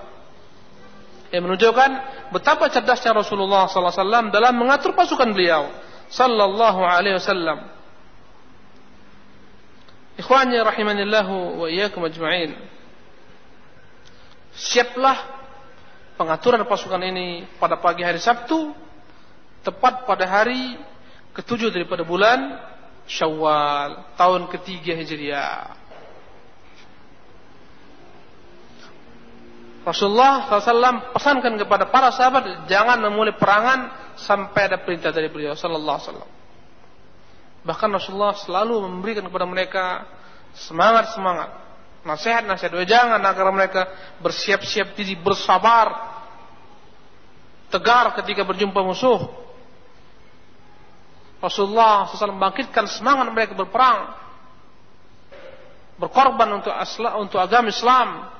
[1.29, 1.89] yang menunjukkan
[2.33, 5.69] betapa cerdasnya Rasulullah Wasallam dalam mengatur pasukan beliau
[6.09, 7.69] Sallallahu Alaihi Wasallam.
[10.17, 12.57] Ikhwani rahimanillahu wa iyyakum ajma'in.
[14.57, 15.15] Siaplah
[16.19, 18.75] pengaturan pasukan ini pada pagi hari Sabtu
[19.63, 20.75] tepat pada hari
[21.37, 22.59] ketujuh daripada bulan
[23.09, 25.78] Syawal tahun ketiga Hijriah.
[29.83, 35.95] Rasulullah SAW pesankan kepada para sahabat jangan memulai perangan sampai ada perintah dari beliau Sallallahu
[35.95, 36.31] Alaihi Wasallam.
[37.63, 39.83] Bahkan Rasulullah selalu memberikan kepada mereka
[40.55, 41.49] semangat semangat,
[42.03, 42.75] nasihat nasihat.
[42.87, 43.81] Jangan agar mereka
[44.23, 45.87] bersiap-siap diri bersabar,
[47.71, 49.27] tegar ketika berjumpa musuh.
[51.39, 54.11] Rasulullah SAW membangkitkan semangat mereka berperang,
[55.95, 58.38] berkorban untuk asla, untuk agama Islam.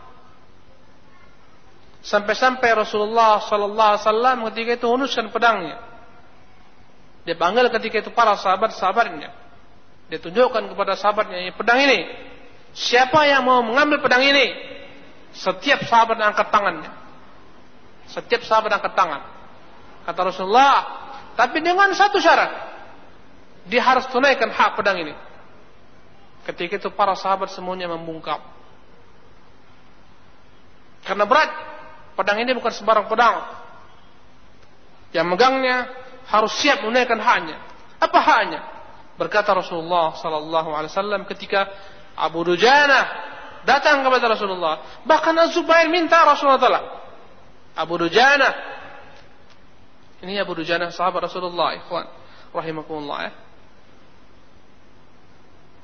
[2.00, 5.78] Sampai-sampai Rasulullah Sallallahu Alaihi Wasallam ketika itu hunuskan pedangnya.
[7.28, 9.30] Dia panggil ketika itu para sahabat-sahabatnya.
[10.10, 12.08] Dia tunjukkan kepada sahabatnya pedang ini.
[12.74, 14.56] Siapa yang mau mengambil pedang ini?
[15.36, 16.92] Setiap sahabat angkat tangannya.
[18.10, 19.22] Setiap sahabat angkat tangan.
[20.10, 20.78] Kata Rasulullah,
[21.38, 22.72] tapi dengan satu syarat.
[23.70, 25.14] Dia harus tunaikan hak pedang ini.
[26.50, 28.42] Ketika itu para sahabat semuanya membungkam.
[31.06, 31.52] Karena berat.
[32.20, 33.48] Pedang ini bukan sembarang pedang.
[35.16, 35.88] Yang megangnya
[36.28, 37.56] harus siap menunaikan haknya.
[37.96, 38.60] Apa haknya?
[39.16, 41.72] Berkata Rasulullah sallallahu alaihi wasallam ketika
[42.20, 43.08] Abu Dujana
[43.64, 45.00] datang kepada Rasulullah.
[45.08, 46.82] Bahkan Az-Zubair minta Rasulullah taala.
[47.80, 48.52] Abu Dujana
[50.20, 52.04] ini Abu Dujana sahabat Rasulullah, ikhwan
[52.52, 53.34] rahimakumullah ya.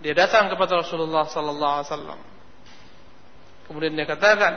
[0.03, 2.19] Dia datang kepada Rasulullah sallallahu alaihi wasallam.
[3.71, 4.53] Kemudian dia katakan,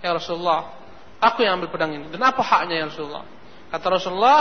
[0.00, 0.79] "Ya Rasulullah,
[1.20, 2.08] aku yang ambil pedang ini.
[2.08, 3.24] Dan apa haknya ya Rasulullah?"
[3.70, 4.40] Kata Rasulullah,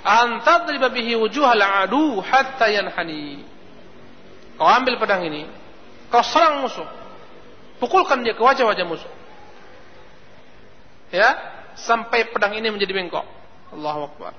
[0.00, 3.44] "Antadriba bihi wujuhal adu hatta yanhani."
[4.56, 5.48] Kau ambil pedang ini,
[6.12, 6.84] kau serang musuh.
[7.80, 9.08] Pukulkan dia ke wajah-wajah musuh.
[11.08, 11.32] Ya,
[11.80, 13.24] sampai pedang ini menjadi bengkok.
[13.72, 14.36] Allahu Akbar.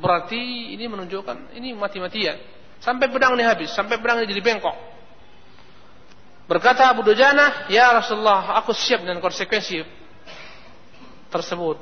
[0.00, 2.40] Berarti ini menunjukkan ini mati-matian.
[2.80, 4.76] Sampai pedang ini habis, sampai pedang ini jadi bengkok.
[6.46, 9.82] Berkata Abu Dujana, "Ya Rasulullah, aku siap dengan konsekuensi
[11.40, 11.76] tersebut."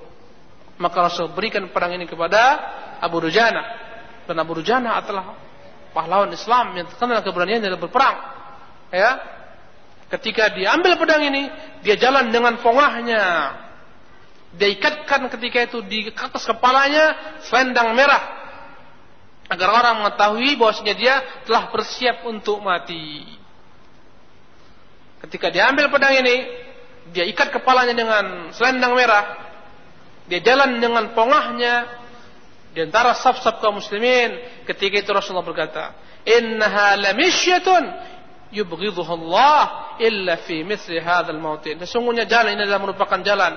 [0.75, 2.59] Maka Rasul berikan pedang ini kepada
[2.99, 3.63] Abu Dujana.
[4.27, 5.39] Dan Abu Dujana adalah
[5.95, 8.17] pahlawan Islam yang terkenal keberanian dalam berperang.
[8.91, 9.23] Ya.
[10.11, 11.47] Ketika diambil pedang ini,
[11.87, 13.55] dia jalan dengan pongahnya.
[14.55, 18.23] Dia ikatkan ketika itu di atas kepalanya selendang merah
[19.51, 23.27] agar orang mengetahui bahwasanya dia telah bersiap untuk mati.
[25.27, 26.37] Ketika diambil pedang ini,
[27.13, 28.25] dia ikat kepalanya dengan
[28.57, 29.44] selendang merah.
[30.25, 31.85] Dia jalan dengan pongahnya
[32.73, 34.65] di antara saf-saf kaum muslimin.
[34.65, 35.95] Ketika itu Rasulullah berkata,
[36.25, 37.85] "Innaha lamishyatun
[38.51, 39.63] yubghidhuha Allah
[40.01, 43.53] illa fi mithli hadzal mautin." Sesungguhnya jalan ini adalah merupakan jalan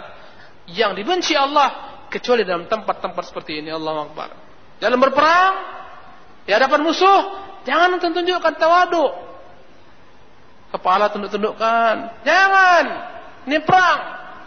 [0.70, 3.72] yang dibenci Allah kecuali dalam tempat-tempat seperti ini.
[3.72, 4.30] Allah Akbar.
[4.78, 5.54] Dalam berperang
[6.44, 7.22] di hadapan musuh,
[7.64, 9.08] jangan tunjukkan tawadu.
[10.68, 12.28] Kepala tunduk-tundukkan.
[12.28, 12.86] Jangan.
[13.48, 14.00] Ini perang.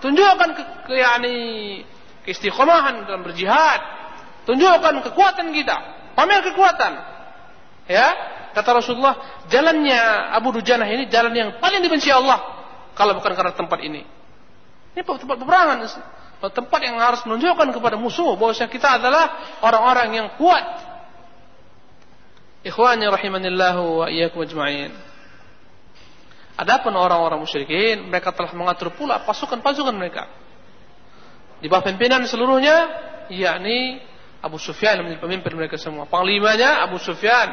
[0.05, 1.37] Tunjukkan ke, ke yani
[2.31, 3.83] keistiqomahan dalam berjihad.
[4.47, 5.77] Tunjukkan kekuatan kita.
[6.15, 6.93] Pamer kekuatan.
[7.91, 8.07] Ya,
[8.55, 9.19] kata Rasulullah,
[9.51, 12.39] jalannya Abu Dujanah ini jalan yang paling dibenci Allah
[12.95, 14.07] kalau bukan karena tempat ini.
[14.95, 15.77] Ini tempat peperangan.
[16.41, 20.63] Tempat yang harus menunjukkan kepada musuh bahwa kita adalah orang-orang yang kuat.
[22.63, 24.93] Ikhwani rahimanillahu wa iyyakum ajma'in.
[26.61, 30.29] Adapun orang-orang musyrikin, mereka telah mengatur pula pasukan-pasukan mereka.
[31.61, 32.89] Di bawah pimpinan seluruhnya,
[33.29, 34.01] yakni
[34.41, 36.09] Abu Sufyan menjadi pemimpin mereka semua.
[36.09, 37.53] Panglimanya Abu Sufyan.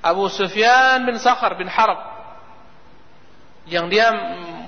[0.00, 1.96] Abu Sufyan bin Sakhar bin Harb.
[3.68, 4.06] Yang dia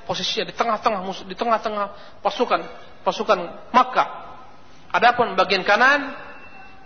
[0.05, 1.87] posisinya di tengah-tengah di tengah-tengah
[2.25, 2.61] pasukan
[3.05, 3.39] pasukan
[3.73, 4.09] Makkah.
[4.93, 6.13] Adapun bagian kanan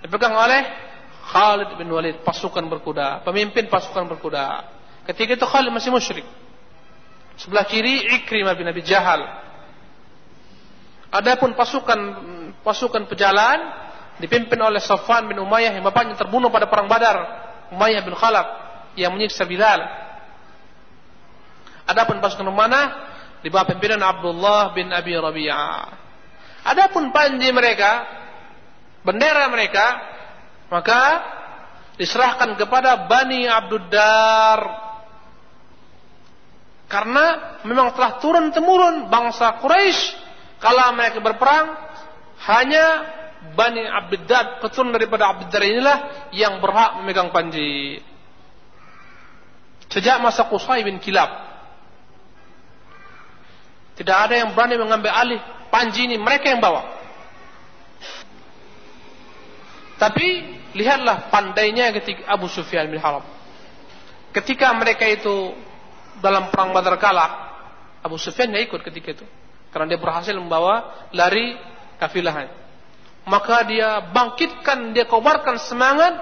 [0.03, 0.63] dipegang oleh
[1.27, 4.63] Khalid bin Walid, pasukan berkuda, pemimpin pasukan berkuda.
[5.11, 6.27] Ketika itu Khalid masih musyrik.
[7.37, 9.46] Sebelah kiri Ikrimah bin Abi Jahal.
[11.11, 12.01] Adapun pasukan
[12.67, 13.59] pasukan pejalan
[14.19, 17.17] dipimpin oleh Safwan bin Umayyah yang bapaknya terbunuh pada perang Badar,
[17.71, 18.47] Umayyah bin Khalaf
[18.99, 19.81] yang menyiksa Bilal.
[21.87, 23.07] Adapun pasukan mana?
[23.45, 25.87] Di bawah pimpinan Abdullah bin Abi Rabi'ah.
[26.67, 28.03] Adapun panji mereka,
[29.07, 29.87] bendera mereka,
[30.67, 31.23] maka
[31.95, 34.59] diserahkan kepada Bani Abduddar.
[36.91, 40.26] Karena memang telah turun temurun bangsa Quraisy
[40.63, 41.77] kalau mereka berperang
[42.49, 42.85] hanya
[43.57, 45.99] Bani Abduddar keturunan daripada Abduddar inilah
[46.35, 48.03] yang berhak memegang panji.
[49.87, 51.47] Sejak masa Qusay bin Kilab
[53.97, 55.41] tidak ada yang berani mengambil alih
[55.73, 56.85] panji ini, mereka yang bawa.
[59.97, 60.27] Tapi
[60.77, 63.25] lihatlah pandainya ketika Abu Sufyan bin Harb.
[64.37, 65.57] Ketika mereka itu
[66.21, 67.33] dalam perang Badar kalah,
[68.05, 69.27] Abu Sufyan tidak ikut ketika itu.
[69.77, 71.53] Karena dia berhasil membawa lari
[72.01, 72.49] kafilah.
[73.29, 76.17] Maka dia bangkitkan, dia kobarkan semangat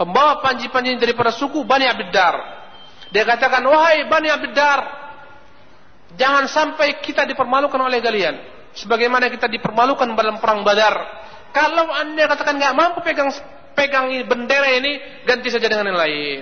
[0.00, 2.40] pembawa panji-panji daripada suku Bani Abiddar.
[3.12, 5.00] Dia katakan, wahai Bani Abiddar,
[6.18, 8.34] Jangan sampai kita dipermalukan oleh kalian.
[8.74, 10.94] Sebagaimana kita dipermalukan dalam perang badar.
[11.54, 13.30] Kalau anda katakan nggak mampu pegang
[13.74, 16.40] pegang bendera ini, ganti saja dengan yang lain.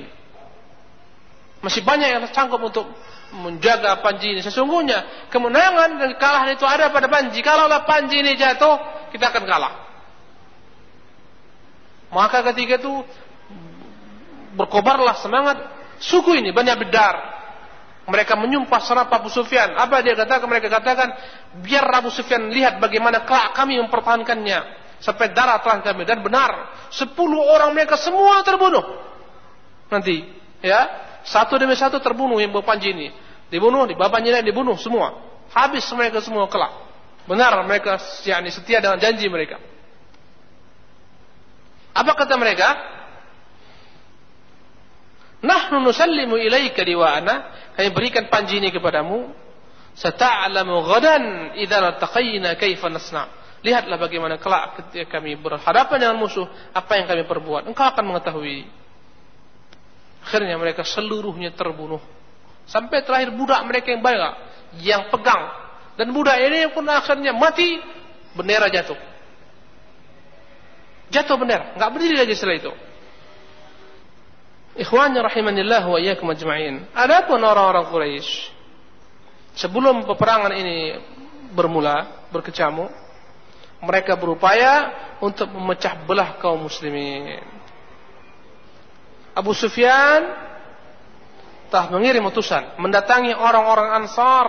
[1.65, 2.87] Masih banyak yang sanggup untuk
[3.33, 4.41] menjaga panji ini.
[4.41, 7.41] Sesungguhnya kemenangan dan kekalahan itu ada pada panji.
[7.45, 9.75] Kalaulah panji ini jatuh, kita akan kalah.
[12.09, 13.05] Maka ketika itu
[14.57, 15.61] berkobarlah semangat
[16.01, 17.39] suku ini banyak bedar
[18.09, 19.77] mereka menyumpah serap Abu Sufyan.
[19.77, 20.49] Apa dia katakan?
[20.49, 21.13] Mereka katakan,
[21.61, 24.89] biar Abu Sufyan lihat bagaimana kelak kami mempertahankannya.
[24.99, 26.09] Sampai darah telah kami.
[26.09, 28.83] Dan benar, sepuluh orang mereka semua terbunuh.
[29.93, 30.25] Nanti,
[30.65, 33.09] ya, satu demi satu terbunuh yang panji ini.
[33.49, 35.17] Dibunuh, di bapaknya dibunuh semua.
[35.49, 36.89] Habis mereka semua kelak.
[37.25, 39.61] Benar mereka yakni setia dengan janji mereka.
[41.93, 42.69] Apa kata mereka?
[45.39, 47.35] Nahnu nusallimu ilaika liwa'ana
[47.79, 49.31] kami berikan panji ini kepadamu.
[49.99, 53.29] Sata'lamu ghadan idza ltaqayna kaifa nasna.
[53.63, 57.67] Lihatlah bagaimana kelak ketika kami berhadapan dengan musuh, apa yang kami perbuat.
[57.67, 58.71] Engkau akan mengetahui.
[60.25, 62.03] Akhirnya mereka seluruhnya terbunuh.
[62.69, 64.33] Sampai terakhir budak mereka yang banyak
[64.83, 65.49] yang pegang.
[65.97, 67.81] Dan budak ini pun akhirnya mati,
[68.37, 68.99] bendera jatuh.
[71.09, 72.73] Jatuh bendera, nggak berdiri lagi setelah itu.
[74.79, 76.87] Ikhwannya rahimanillah wa iyyakum ajma'in.
[76.95, 78.31] Adapun orang-orang Quraisy
[79.59, 80.95] sebelum peperangan ini
[81.51, 82.87] bermula, berkecamuk,
[83.83, 87.58] mereka berupaya untuk memecah belah kaum muslimin.
[89.39, 90.27] Abu Sufyan
[91.71, 94.47] telah mengirim utusan mendatangi orang-orang Ansar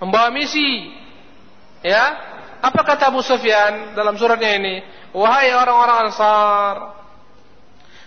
[0.00, 0.88] membawa misi.
[1.84, 2.16] Ya,
[2.64, 4.80] apa kata Abu Sufyan dalam suratnya ini?
[5.12, 6.76] Wahai orang-orang Ansar,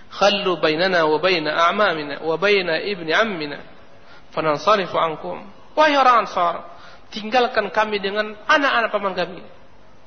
[0.09, 3.61] khallu bainana wa baina a'mamina wa baina ibni ammina
[4.33, 5.45] fanansarifu ankum.
[5.77, 6.65] Wahai orang Ansar,
[7.13, 9.45] tinggalkan kami dengan anak-anak paman kami.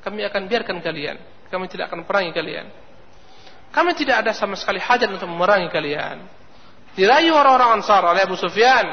[0.03, 1.23] Kami akan biarkan kalian.
[1.47, 2.67] Kami tidak akan perangi kalian
[3.71, 6.27] kami tidak ada sama sekali hajat untuk memerangi kalian
[6.95, 8.87] dirayu orang-orang Ansar oleh Abu Sufyan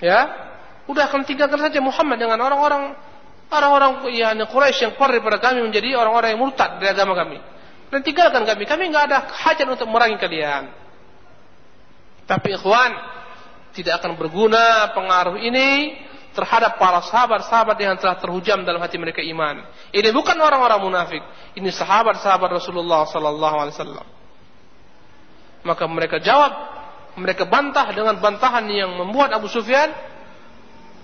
[0.00, 0.20] ya
[0.88, 2.96] udah akan tinggalkan saja Muhammad dengan orang-orang
[3.52, 7.38] orang-orang yang Quraisy yang keluar daripada kami menjadi orang-orang yang murtad dari agama kami
[7.92, 8.64] dan tinggalkan kami.
[8.64, 10.72] Kami nggak ada hajat untuk merangi kalian.
[12.24, 12.96] Tapi ikhwan,
[13.76, 16.00] tidak akan berguna pengaruh ini
[16.32, 19.64] terhadap para sahabat-sahabat yang telah terhujam dalam hati mereka iman.
[19.92, 21.22] Ini bukan orang-orang munafik.
[21.56, 24.06] Ini sahabat-sahabat Rasulullah sallallahu alaihi wasallam.
[25.62, 26.52] Maka mereka jawab,
[27.20, 29.92] mereka bantah dengan bantahan yang membuat Abu Sufyan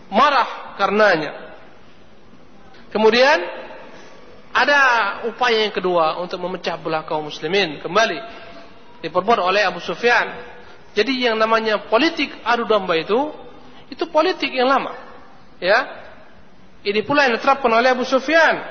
[0.09, 1.55] marah karenanya.
[2.89, 3.39] Kemudian
[4.53, 4.81] ada
[5.29, 8.19] upaya yang kedua untuk memecah belah kaum muslimin kembali
[9.05, 10.57] diperbuat oleh Abu Sufyan.
[10.97, 13.31] Jadi yang namanya politik adu domba itu
[13.93, 15.08] itu politik yang lama.
[15.59, 16.07] Ya.
[16.87, 18.63] Ini pula yang diterapkan oleh Abu Sufyan.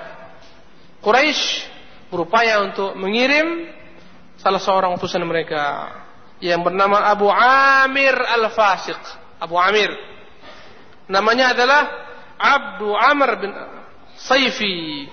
[1.03, 1.67] Quraisy
[2.07, 3.67] berupaya untuk mengirim
[4.39, 5.91] salah seorang utusan mereka
[6.39, 8.99] yang bernama Abu Amir Al-Fasiq.
[9.37, 9.91] Abu Amir.
[11.11, 11.81] Namanya adalah
[12.37, 13.51] Abdu Amr bin
[14.17, 15.07] Saifi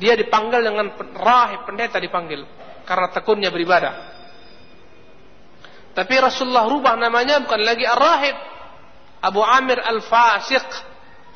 [0.00, 2.40] dia dipanggil dengan rahib pendeta dipanggil
[2.88, 3.94] karena tekunnya beribadah.
[5.92, 8.36] Tapi Rasulullah rubah namanya bukan lagi Ar-Rahib.
[9.20, 10.64] Abu Amir Al-Fasiq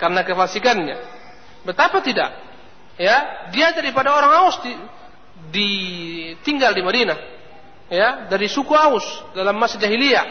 [0.01, 0.97] karena kefasikannya.
[1.65, 2.33] Betapa tidak?
[2.97, 4.73] Ya, dia daripada orang Aus di,
[5.51, 5.71] di
[6.45, 7.19] tinggal di Madinah.
[7.93, 9.05] Ya, dari suku Aus
[9.37, 10.25] dalam masa jahiliyah.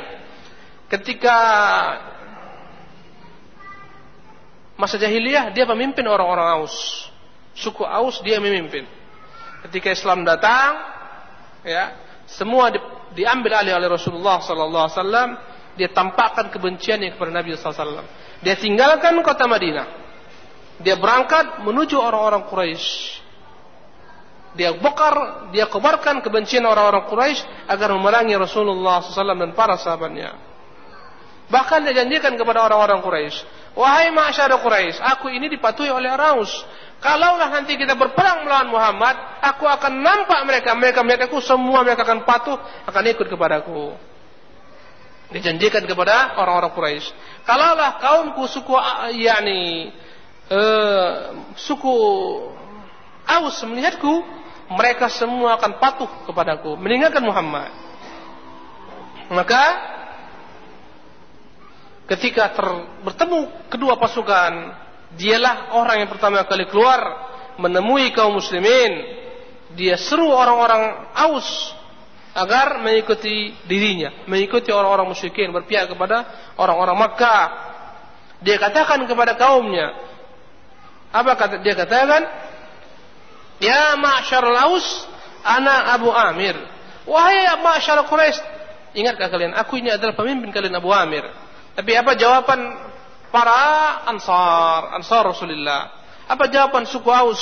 [0.89, 1.37] Ketika
[4.77, 7.07] masa jahiliyah dia pemimpin orang-orang Aus
[7.53, 8.85] suku Aus dia memimpin.
[9.69, 10.75] Ketika Islam datang,
[11.63, 11.95] ya,
[12.27, 12.79] semua di,
[13.15, 15.29] diambil alih oleh Rasulullah sallallahu alaihi wasallam,
[15.73, 18.05] dia tampakkan kebenciannya kepada Nabi wasallam.
[18.45, 19.87] Dia tinggalkan kota Madinah.
[20.81, 23.21] Dia berangkat menuju orang-orang Quraisy.
[24.53, 30.37] Dia bokar, dia kobarkan kebencian orang-orang Quraisy agar memerangi Rasulullah SAW dan para sahabatnya.
[31.49, 33.37] Bahkan dia janjikan kepada orang-orang Quraisy,
[33.73, 36.53] wahai masyarakat Quraisy, aku ini dipatuhi oleh Araus.
[37.01, 42.05] Kalaulah nanti kita berperang melawan Muhammad, aku akan nampak mereka, mereka mereka ku semua mereka
[42.07, 42.55] akan patuh,
[42.87, 44.12] akan ikut kepadaku.
[45.33, 47.09] Dijanjikan kepada orang-orang Quraisy.
[47.41, 48.73] Kalaulah kaumku suku
[49.17, 49.89] yakni
[50.53, 51.13] uh,
[51.57, 51.95] suku
[53.23, 54.19] Aus melihatku,
[54.75, 57.71] mereka semua akan patuh kepadaku, meninggalkan Muhammad.
[59.31, 59.63] Maka
[62.11, 62.67] ketika ter,
[63.01, 66.99] bertemu kedua pasukan Dialah orang yang pertama kali keluar
[67.61, 69.21] menemui kaum muslimin.
[69.77, 71.73] Dia seru orang-orang Aus
[72.33, 76.25] agar mengikuti dirinya, mengikuti orang-orang musyrikin berpihak kepada
[76.57, 77.45] orang-orang Makkah.
[78.43, 79.93] Dia katakan kepada kaumnya,
[81.13, 82.25] apa kata dia katakan?
[83.61, 85.07] Ya ma'syar Aus,
[85.45, 86.57] ana Abu Amir.
[87.05, 88.41] Wahai ma'syar Quraisy,
[88.97, 91.23] ingatkah kalian aku ini adalah pemimpin kalian Abu Amir.
[91.77, 92.59] Tapi apa jawaban
[93.29, 95.89] para ansar, ansar Rasulullah.
[96.29, 97.41] Apa jawaban suku Aus?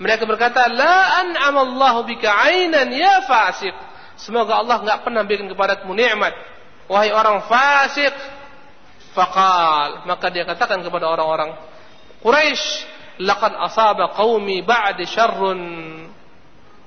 [0.00, 3.74] Mereka berkata, La an'amallahu bika ainan ya fasik.
[4.16, 6.32] Semoga Allah enggak pernah berikan kepadamu nikmat.
[6.88, 8.14] Wahai orang fasik.
[9.12, 10.08] Faqal.
[10.08, 11.52] Maka dia katakan kepada orang-orang
[12.22, 12.64] Quraisy,
[13.20, 15.60] Laqad asaba qaumi ba'di syarrun.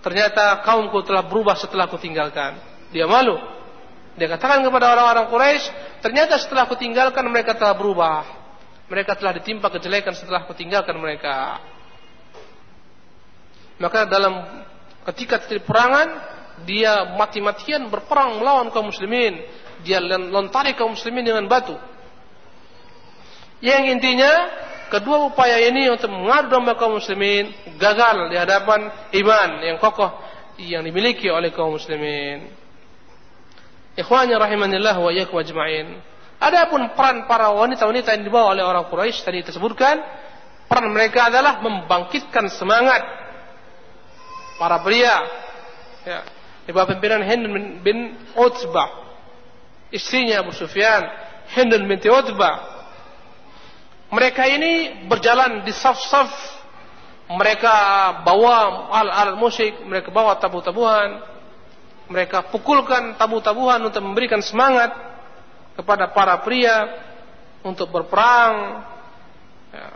[0.01, 2.57] Ternyata kaumku telah berubah setelah aku tinggalkan.
[2.89, 3.37] Dia malu.
[4.15, 5.65] Dia katakan kepada orang-orang Quraisy,
[5.99, 8.23] ternyata setelah aku tinggalkan mereka telah berubah.
[8.87, 11.59] Mereka telah ditimpa kejelekan setelah aku tinggalkan mereka.
[13.75, 14.63] Maka dalam
[15.11, 16.07] ketika terjadi perangan,
[16.63, 19.43] dia mati-matian berperang melawan kaum muslimin.
[19.83, 21.75] Dia lontari kaum muslimin dengan batu.
[23.59, 24.31] Yang intinya
[24.87, 30.11] kedua upaya ini untuk mengadu domba kaum muslimin gagal di hadapan iman yang kokoh
[30.55, 32.47] yang dimiliki oleh kaum muslimin.
[33.95, 35.99] Ikhwanya rahimanillah wa iyyakum ajma'in.
[36.35, 40.03] Adapun peran para wanita-wanita yang dibawa oleh orang Quraisy tadi disebutkan,
[40.67, 43.24] peran mereka adalah membangkitkan semangat
[44.59, 45.15] para pria.
[46.05, 46.19] Ya,
[46.65, 47.45] di bawah pimpinan Hind
[47.85, 49.05] bin Utbah.
[49.93, 51.05] Istrinya Abu Sufyan,
[51.53, 52.75] Hind binti Utbah.
[54.09, 54.73] Mereka ini
[55.05, 56.29] berjalan di saf-saf.
[57.25, 57.73] Mereka
[58.21, 61.25] bawa al-al musik, mereka bawa tabu-tabuhan.
[62.05, 64.93] Mereka pukulkan tabu-tabuhan untuk memberikan semangat
[65.73, 66.85] kepada para pria
[67.65, 68.85] untuk berperang.
[69.73, 69.89] Ya.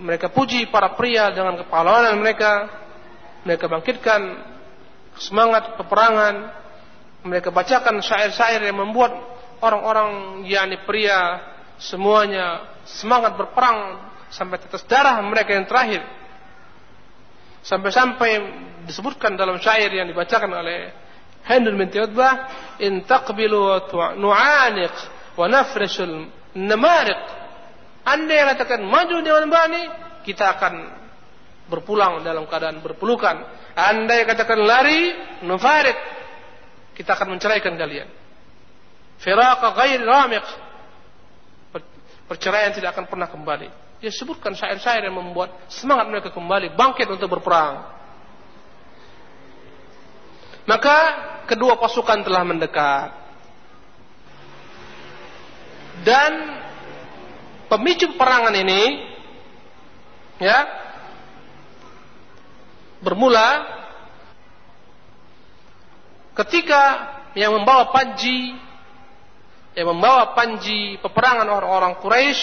[0.00, 2.83] Mereka puji para pria dengan kepahlawanan mereka.
[3.44, 4.20] Mereka bangkitkan
[5.20, 6.64] semangat peperangan.
[7.24, 9.16] Mereka bacakan syair-syair yang membuat
[9.64, 11.40] orang-orang yakni pria
[11.80, 13.96] semuanya semangat berperang
[14.28, 16.04] sampai tetes darah mereka yang terakhir.
[17.64, 18.30] Sampai-sampai
[18.84, 20.92] disebutkan dalam syair yang dibacakan oleh
[21.48, 22.48] Hendul bin Utbah
[22.80, 23.88] in taqbilu
[24.20, 24.94] nu'aniq
[25.36, 27.20] wa nafrishul namariq
[28.04, 29.82] anda yang katakan maju dengan bani
[30.28, 31.03] kita akan
[31.64, 35.98] berpulang dalam keadaan berpelukan anda yang katakan lari nufarik
[36.94, 38.06] kita akan menceraikan kalian.
[39.18, 40.46] Firaqa ghair ramiq.
[42.30, 43.68] Perceraian tidak akan pernah kembali.
[43.98, 47.84] Dia sebutkan syair-syair yang membuat semangat mereka kembali bangkit untuk berperang.
[50.64, 50.98] Maka
[51.50, 53.10] kedua pasukan telah mendekat.
[56.06, 56.32] Dan
[57.68, 58.82] pemicu perangan ini
[60.40, 60.83] ya
[63.04, 63.48] bermula
[66.34, 66.82] ketika
[67.36, 68.56] yang membawa panji
[69.76, 72.42] yang membawa panji peperangan orang-orang Quraisy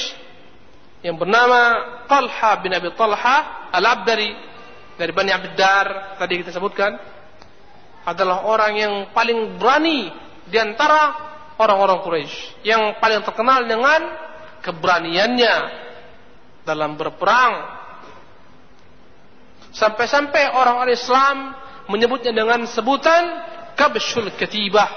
[1.01, 1.62] yang bernama
[2.05, 4.32] Talha bin Abi Talha Al-Abdari
[4.95, 6.93] dari Bani Abdar tadi kita sebutkan
[8.05, 10.09] adalah orang yang paling berani
[10.45, 11.32] di antara
[11.62, 14.01] orang-orang Quraisy, yang paling terkenal dengan
[14.66, 15.55] keberaniannya
[16.66, 17.81] dalam berperang.
[19.72, 21.38] Sampai-sampai orang-orang Islam
[21.88, 23.24] menyebutnya dengan sebutan
[23.76, 24.89] kabshul ketibah.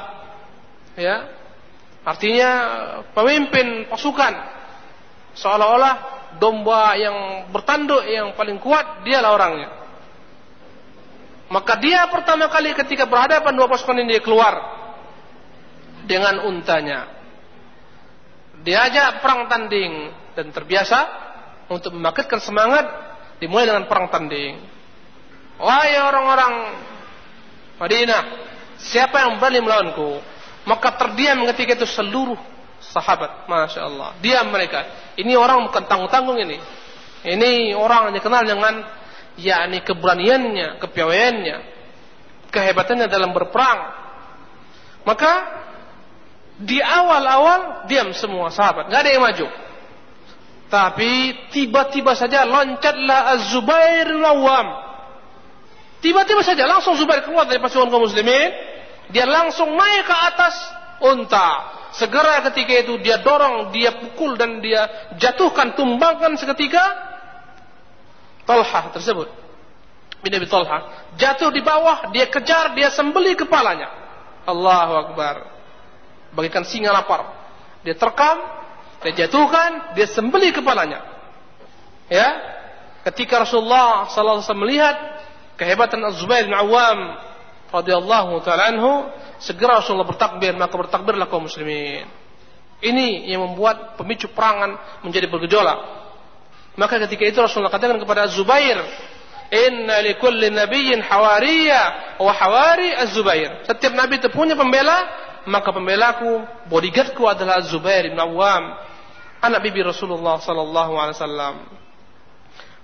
[0.99, 1.31] Ya.
[2.05, 2.51] Artinya
[3.17, 4.35] pemimpin pasukan.
[5.35, 5.95] Seolah-olah
[6.39, 9.71] domba yang bertanduk yang paling kuat dialah orangnya.
[11.51, 14.55] Maka dia pertama kali ketika berhadapan dua pasukan ini dia keluar
[16.05, 17.09] dengan untanya.
[18.65, 20.99] Diajak perang tanding dan terbiasa
[21.69, 24.59] untuk membangkitkan semangat dimulai dengan perang tanding.
[25.59, 26.55] Wahai orang-orang
[27.79, 28.23] Madinah,
[28.79, 30.23] siapa yang berani melawanku?
[30.65, 32.39] Maka terdiam ketika itu seluruh
[32.81, 34.17] sahabat, masya Allah.
[34.23, 34.87] Diam mereka.
[35.19, 36.59] Ini orang bukan tanggung-tanggung ini.
[37.25, 38.75] Ini orang yang dikenal dengan
[39.41, 41.57] yakni keberaniannya, kepiawaiannya,
[42.53, 43.81] kehebatannya dalam berperang.
[45.05, 45.33] Maka
[46.61, 49.47] di awal-awal diam semua sahabat, nggak ada yang maju.
[50.73, 51.13] Tapi
[51.53, 54.69] tiba-tiba saja loncatlah Az-Zubair Lawam.
[56.01, 58.53] Tiba-tiba saja langsung Zubair keluar dari pasukan kaum muslimin,
[59.09, 60.55] dia langsung naik ke atas
[61.01, 61.49] unta.
[61.95, 66.83] Segera ketika itu dia dorong, dia pukul dan dia jatuhkan, tumbangkan seketika
[68.45, 69.29] Talha tersebut.
[70.21, 71.09] Bin Abi Talha.
[71.21, 73.89] Jatuh di bawah dia kejar dia sembeli kepalanya.
[74.45, 75.49] Allahu Akbar.
[76.33, 77.29] Bagikan singa lapar.
[77.85, 78.64] Dia terkam
[79.05, 81.05] dia jatuhkan dia sembeli kepalanya.
[82.09, 82.29] Ya?
[83.05, 84.97] Ketika Rasulullah sallallahu alaihi wasallam melihat
[85.61, 87.21] kehebatan Az-Zubair bin Awam
[87.69, 92.09] radhiyallahu taala anhu segera Rasulullah bertakbir maka bertakbirlah kaum muslimin.
[92.81, 96.05] Ini yang membuat pemicu perangan menjadi bergejolak.
[96.75, 98.83] Maka ketika itu Rasulullah katakan kepada Zubair,
[99.55, 101.83] Inna likulli nabiyyin hawariya
[102.19, 103.63] wa hawari Az-Zubair.
[103.69, 105.07] Setiap nabi itu punya pembela,
[105.47, 108.75] maka pembelaku, bodyguardku adalah Az-Zubair bin Awam,
[109.45, 111.55] anak bibi Rasulullah sallallahu alaihi wasallam.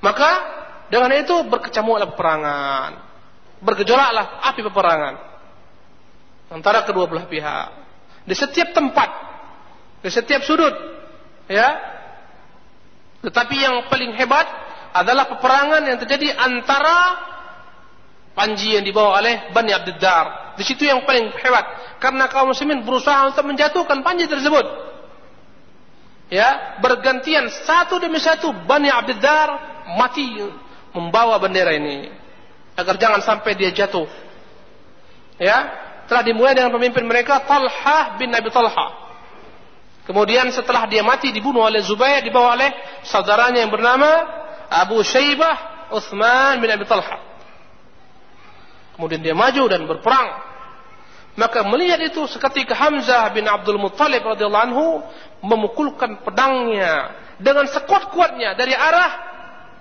[0.00, 0.30] Maka
[0.92, 2.90] dengan itu berkecamuklah peperangan.
[3.60, 5.14] Bergejolaklah api peperangan
[6.50, 7.68] antara kedua belah pihak.
[8.26, 9.08] Di setiap tempat,
[10.02, 10.74] di setiap sudut,
[11.46, 11.78] ya,
[13.24, 14.44] tetapi yang paling hebat
[14.90, 17.16] adalah peperangan yang terjadi antara
[18.34, 20.58] panji yang dibawa oleh Bani Abdiddar.
[20.58, 21.96] Di situ yang paling hebat.
[22.02, 24.89] Karena kaum muslimin berusaha untuk menjatuhkan panji tersebut.
[26.30, 29.50] Ya, bergantian satu demi satu Bani Abdiddar
[29.98, 30.38] mati
[30.94, 32.06] membawa bendera ini.
[32.78, 34.06] Agar jangan sampai dia jatuh.
[35.42, 35.58] Ya,
[36.06, 39.10] telah dimulai dengan pemimpin mereka Talha bin Abi Talha.
[40.06, 42.70] Kemudian setelah dia mati dibunuh oleh Zubair dibawa oleh
[43.06, 44.10] saudaranya yang bernama
[44.70, 47.18] Abu Syaibah Uthman bin Abi Talha.
[48.94, 50.49] Kemudian dia maju dan berperang.
[51.38, 54.86] Maka melihat itu seketika Hamzah bin Abdul Muttalib radhiyallahu anhu
[55.46, 59.12] memukulkan pedangnya dengan sekuat-kuatnya dari arah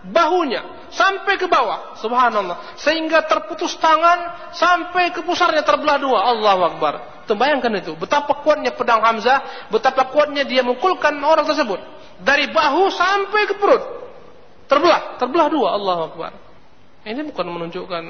[0.05, 1.97] bahunya sampai ke bawah.
[1.97, 2.77] Subhanallah.
[2.77, 6.19] Sehingga terputus tangan sampai ke pusarnya terbelah dua.
[6.31, 6.93] Allahu akbar.
[7.29, 7.93] Bayangkan itu.
[7.93, 11.77] Betapa kuatnya pedang Hamzah betapa kuatnya dia memukulkan orang tersebut.
[12.25, 13.83] Dari bahu sampai ke perut.
[14.65, 15.17] Terbelah.
[15.21, 15.69] Terbelah dua.
[15.77, 16.48] Allahu akbar
[17.09, 18.03] ini bukan menunjukkan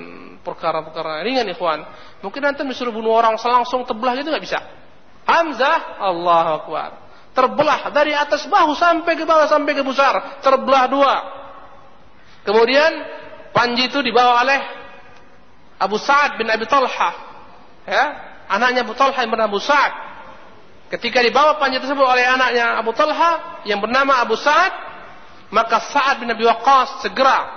[0.43, 1.87] perkara-perkara ringan ikhwan.
[2.19, 4.59] Mungkin nanti disuruh bunuh orang selangsung terbelah itu nggak bisa?
[5.23, 6.89] Hamzah Allahu akbar.
[7.31, 10.43] Terbelah dari atas bahu sampai ke bawah sampai ke pusar.
[10.43, 11.15] Terbelah dua.
[12.43, 12.91] Kemudian
[13.55, 14.59] panji itu dibawa oleh
[15.79, 17.11] Abu Sa'ad bin Abi Talha.
[17.87, 18.05] Ya,
[18.51, 19.93] anaknya Abu Talha yang bernama Abu Sa'ad.
[20.91, 24.73] Ketika dibawa panji tersebut oleh anaknya Abu Talha yang bernama Abu Sa'ad,
[25.55, 27.47] maka Sa'ad bin Abi Waqqas segera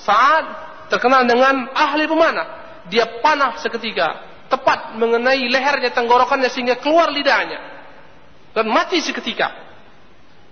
[0.00, 2.46] Sa'ad terkenal dengan ahli pemanah.
[2.86, 7.58] Dia panah seketika, tepat mengenai lehernya, tenggorokannya sehingga keluar lidahnya.
[8.54, 9.52] Dan mati seketika.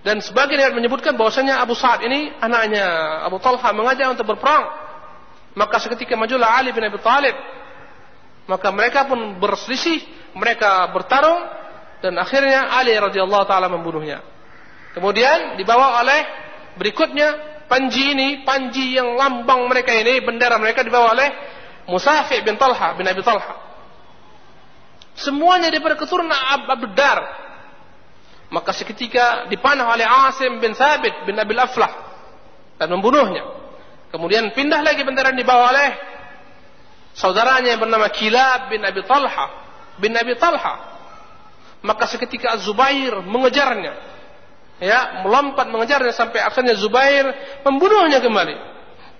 [0.05, 2.85] Dan sebagian yang menyebutkan bahwasanya Abu Sa'ad ini anaknya
[3.25, 4.69] Abu Talha mengajak untuk berperang.
[5.57, 7.33] Maka seketika majulah Ali bin Abi Thalib.
[8.45, 10.05] Maka mereka pun berselisih,
[10.37, 11.41] mereka bertarung
[12.05, 14.21] dan akhirnya Ali radhiyallahu taala membunuhnya.
[14.93, 16.21] Kemudian dibawa oleh
[16.77, 21.29] berikutnya panji ini, panji yang lambang mereka ini, bendera mereka dibawa oleh
[21.85, 23.55] Musafi bin Talha bin Abi Talha.
[25.15, 27.45] Semuanya daripada keturunan Abu Dar
[28.53, 31.91] maka seketika dipanah oleh Asim bin Sabit bin Abil Aflah
[32.77, 33.41] dan membunuhnya.
[34.13, 35.89] Kemudian pindah lagi bendera dibawa oleh
[37.17, 39.47] saudaranya yang bernama Kilab bin Abi Talha
[39.97, 40.93] bin Abi Talha.
[41.85, 44.14] Maka seketika Zubair mengejarnya.
[44.75, 47.31] Ya, melompat mengejarnya sampai akhirnya Zubair
[47.63, 48.55] membunuhnya kembali.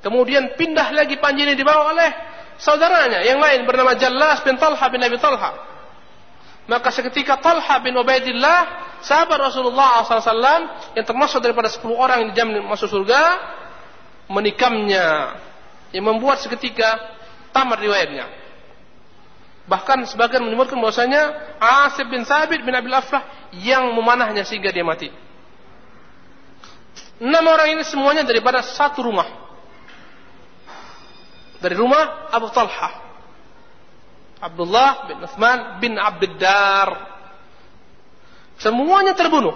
[0.03, 2.11] Kemudian pindah lagi panji ini dibawa oleh
[2.59, 5.55] saudaranya yang lain bernama Jallas bin Talha bin Abi Talha.
[6.67, 12.65] Maka seketika Talha bin Ubaidillah sahabat Rasulullah SAW yang termasuk daripada 10 orang yang dijamin
[12.65, 13.21] masuk surga
[14.27, 15.37] menikamnya
[15.93, 16.97] yang membuat seketika
[17.53, 18.25] tamat riwayatnya
[19.65, 25.09] bahkan sebagian menyebutkan bahwasanya Asib bin Sabit bin Abil Afrah yang memanahnya sehingga dia mati
[27.21, 29.27] enam orang ini semuanya daripada satu rumah
[31.59, 33.03] dari rumah Abu Talha
[34.43, 37.15] Abdullah bin Uthman bin Abdiddar
[38.55, 39.55] Semuanya terbunuh.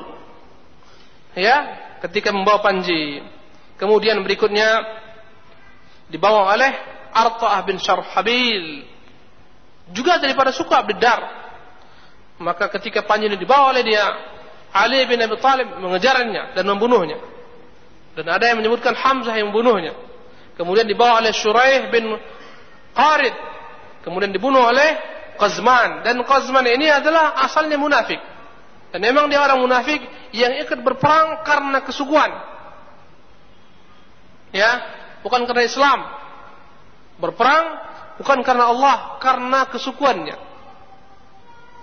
[1.35, 1.57] Ya,
[2.03, 3.23] ketika membawa panji.
[3.79, 4.83] Kemudian berikutnya
[6.11, 6.71] dibawa oleh
[7.15, 8.83] Arta'ah bin Syarhabil.
[9.95, 11.39] Juga daripada suku Abdiddar.
[12.39, 14.03] Maka ketika panji ini dibawa oleh dia,
[14.71, 17.19] Ali bin Abi Talib mengejarnya dan membunuhnya.
[18.17, 19.93] Dan ada yang menyebutkan Hamzah yang membunuhnya.
[20.59, 22.15] Kemudian dibawa oleh Shuraih bin
[22.91, 23.35] Qarid.
[24.03, 24.99] Kemudian dibunuh oleh
[25.39, 26.03] Qazman.
[26.03, 28.19] Dan Qazman ini adalah asalnya munafik.
[28.89, 30.01] Dan memang dia orang munafik
[30.33, 32.31] yang ikut berperang karena kesuguhan.
[34.49, 34.71] Ya,
[35.21, 35.99] bukan karena Islam.
[37.21, 37.65] Berperang
[38.17, 40.37] bukan karena Allah, karena kesukuannya.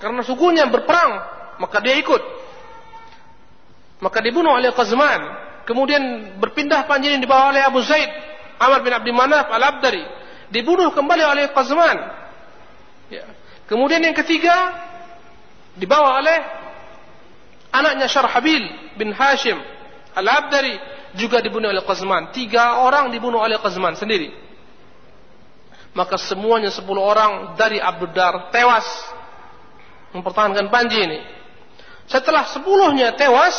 [0.02, 1.12] Karena sukunya berperang,
[1.62, 2.20] maka dia ikut.
[4.04, 5.22] Maka dibunuh oleh Qazman.
[5.66, 8.06] Kemudian berpindah panjang dibawa oleh Abu Zaid,
[8.62, 10.04] Amr bin Abdi Manaf al-Abdari.
[10.48, 11.98] Dibunuh kembali oleh Qazman.
[13.10, 13.26] Ya.
[13.66, 14.54] Kemudian yang ketiga
[15.74, 16.38] dibawa oleh
[17.74, 19.58] Anaknya Syarhabil bin Hashim
[20.16, 20.80] Al-Abdari
[21.12, 22.32] juga dibunuh oleh Qazman.
[22.32, 24.32] Tiga orang dibunuh oleh Qazman sendiri.
[25.92, 28.84] Maka semuanya sepuluh orang dari Abdudar tewas
[30.16, 31.20] mempertahankan panji ini.
[32.08, 33.56] Setelah sepuluhnya tewas,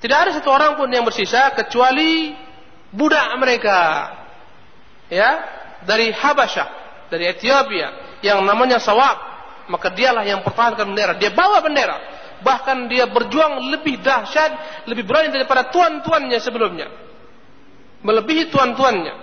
[0.00, 2.32] tidak ada satu orang pun yang bersisa kecuali
[2.90, 3.78] budak mereka.
[5.10, 5.30] Ya,
[5.84, 6.68] dari Habasyah,
[7.12, 9.28] dari Ethiopia yang namanya Sawab.
[9.70, 11.14] Maka dialah yang pertahankan bendera.
[11.14, 16.88] Dia bawa bendera bahkan dia berjuang lebih dahsyat, lebih berani daripada tuan-tuannya sebelumnya.
[18.00, 19.14] Melebihi tuan-tuannya.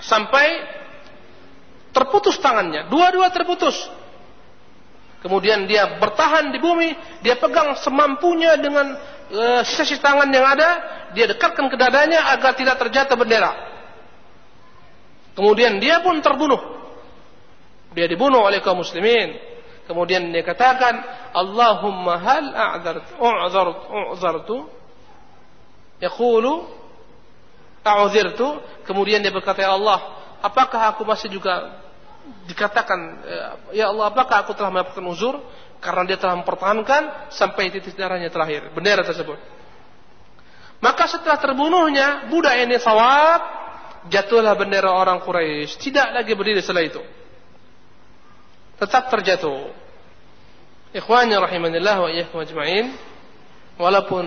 [0.00, 0.46] Sampai
[1.90, 3.76] terputus tangannya, dua-dua terputus.
[5.20, 8.96] Kemudian dia bertahan di bumi, dia pegang semampunya dengan
[9.28, 10.70] uh, sisi tangan yang ada,
[11.12, 13.52] dia dekatkan ke dadanya agar tidak terjatuh bendera.
[15.36, 16.80] Kemudian dia pun terbunuh.
[17.92, 19.36] Dia dibunuh oleh kaum muslimin.
[19.84, 21.02] Kemudian dia katakan,
[21.34, 24.56] Allahumma hal a'zartu, u'zartu, u'zartu.
[26.00, 26.64] Yaqulu,
[27.84, 28.48] a'uzirtu.
[28.88, 30.00] Kemudian dia berkata, Ya Allah,
[30.40, 31.76] apakah aku masih juga
[32.48, 33.00] dikatakan,
[33.74, 35.38] Ya Allah, apakah aku telah mendapatkan uzur?
[35.80, 39.40] karena dia telah mempertahankan sampai titik darahnya terakhir bendera tersebut.
[40.80, 43.40] Maka setelah terbunuhnya budak ini sawab,
[44.12, 47.02] jatuhlah bendera orang Quraisy, tidak lagi berdiri setelah itu.
[48.80, 49.72] Tetap terjatuh.
[50.96, 52.96] Ikhwani rahimanillah wa iyyakum ajma'in.
[53.76, 54.24] Walaupun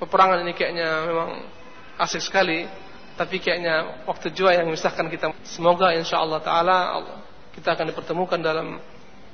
[0.00, 1.30] peperangan ini kayaknya memang
[2.00, 2.68] asik sekali,
[3.18, 5.34] tapi kayaknya waktu jua yang memisahkan kita.
[5.42, 6.78] Semoga insyaallah taala
[7.50, 8.78] kita akan dipertemukan dalam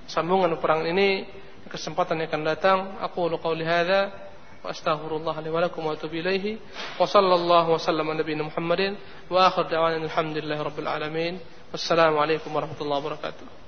[0.08, 1.28] sambungan peperangan ini
[1.68, 2.78] kesempatan yang akan datang.
[3.04, 4.08] Aku qauli hadza
[4.64, 6.56] wa astaghfirullah li wa lakum wa atubu ilaihi
[6.96, 8.96] wa sallallahu wa sallama nabiyina Muhammadin
[9.28, 11.34] wa akhir da'wana alhamdulillahi rabbil alamin.
[11.68, 13.63] Wassalamu alaikum warahmatullahi wabarakatuh.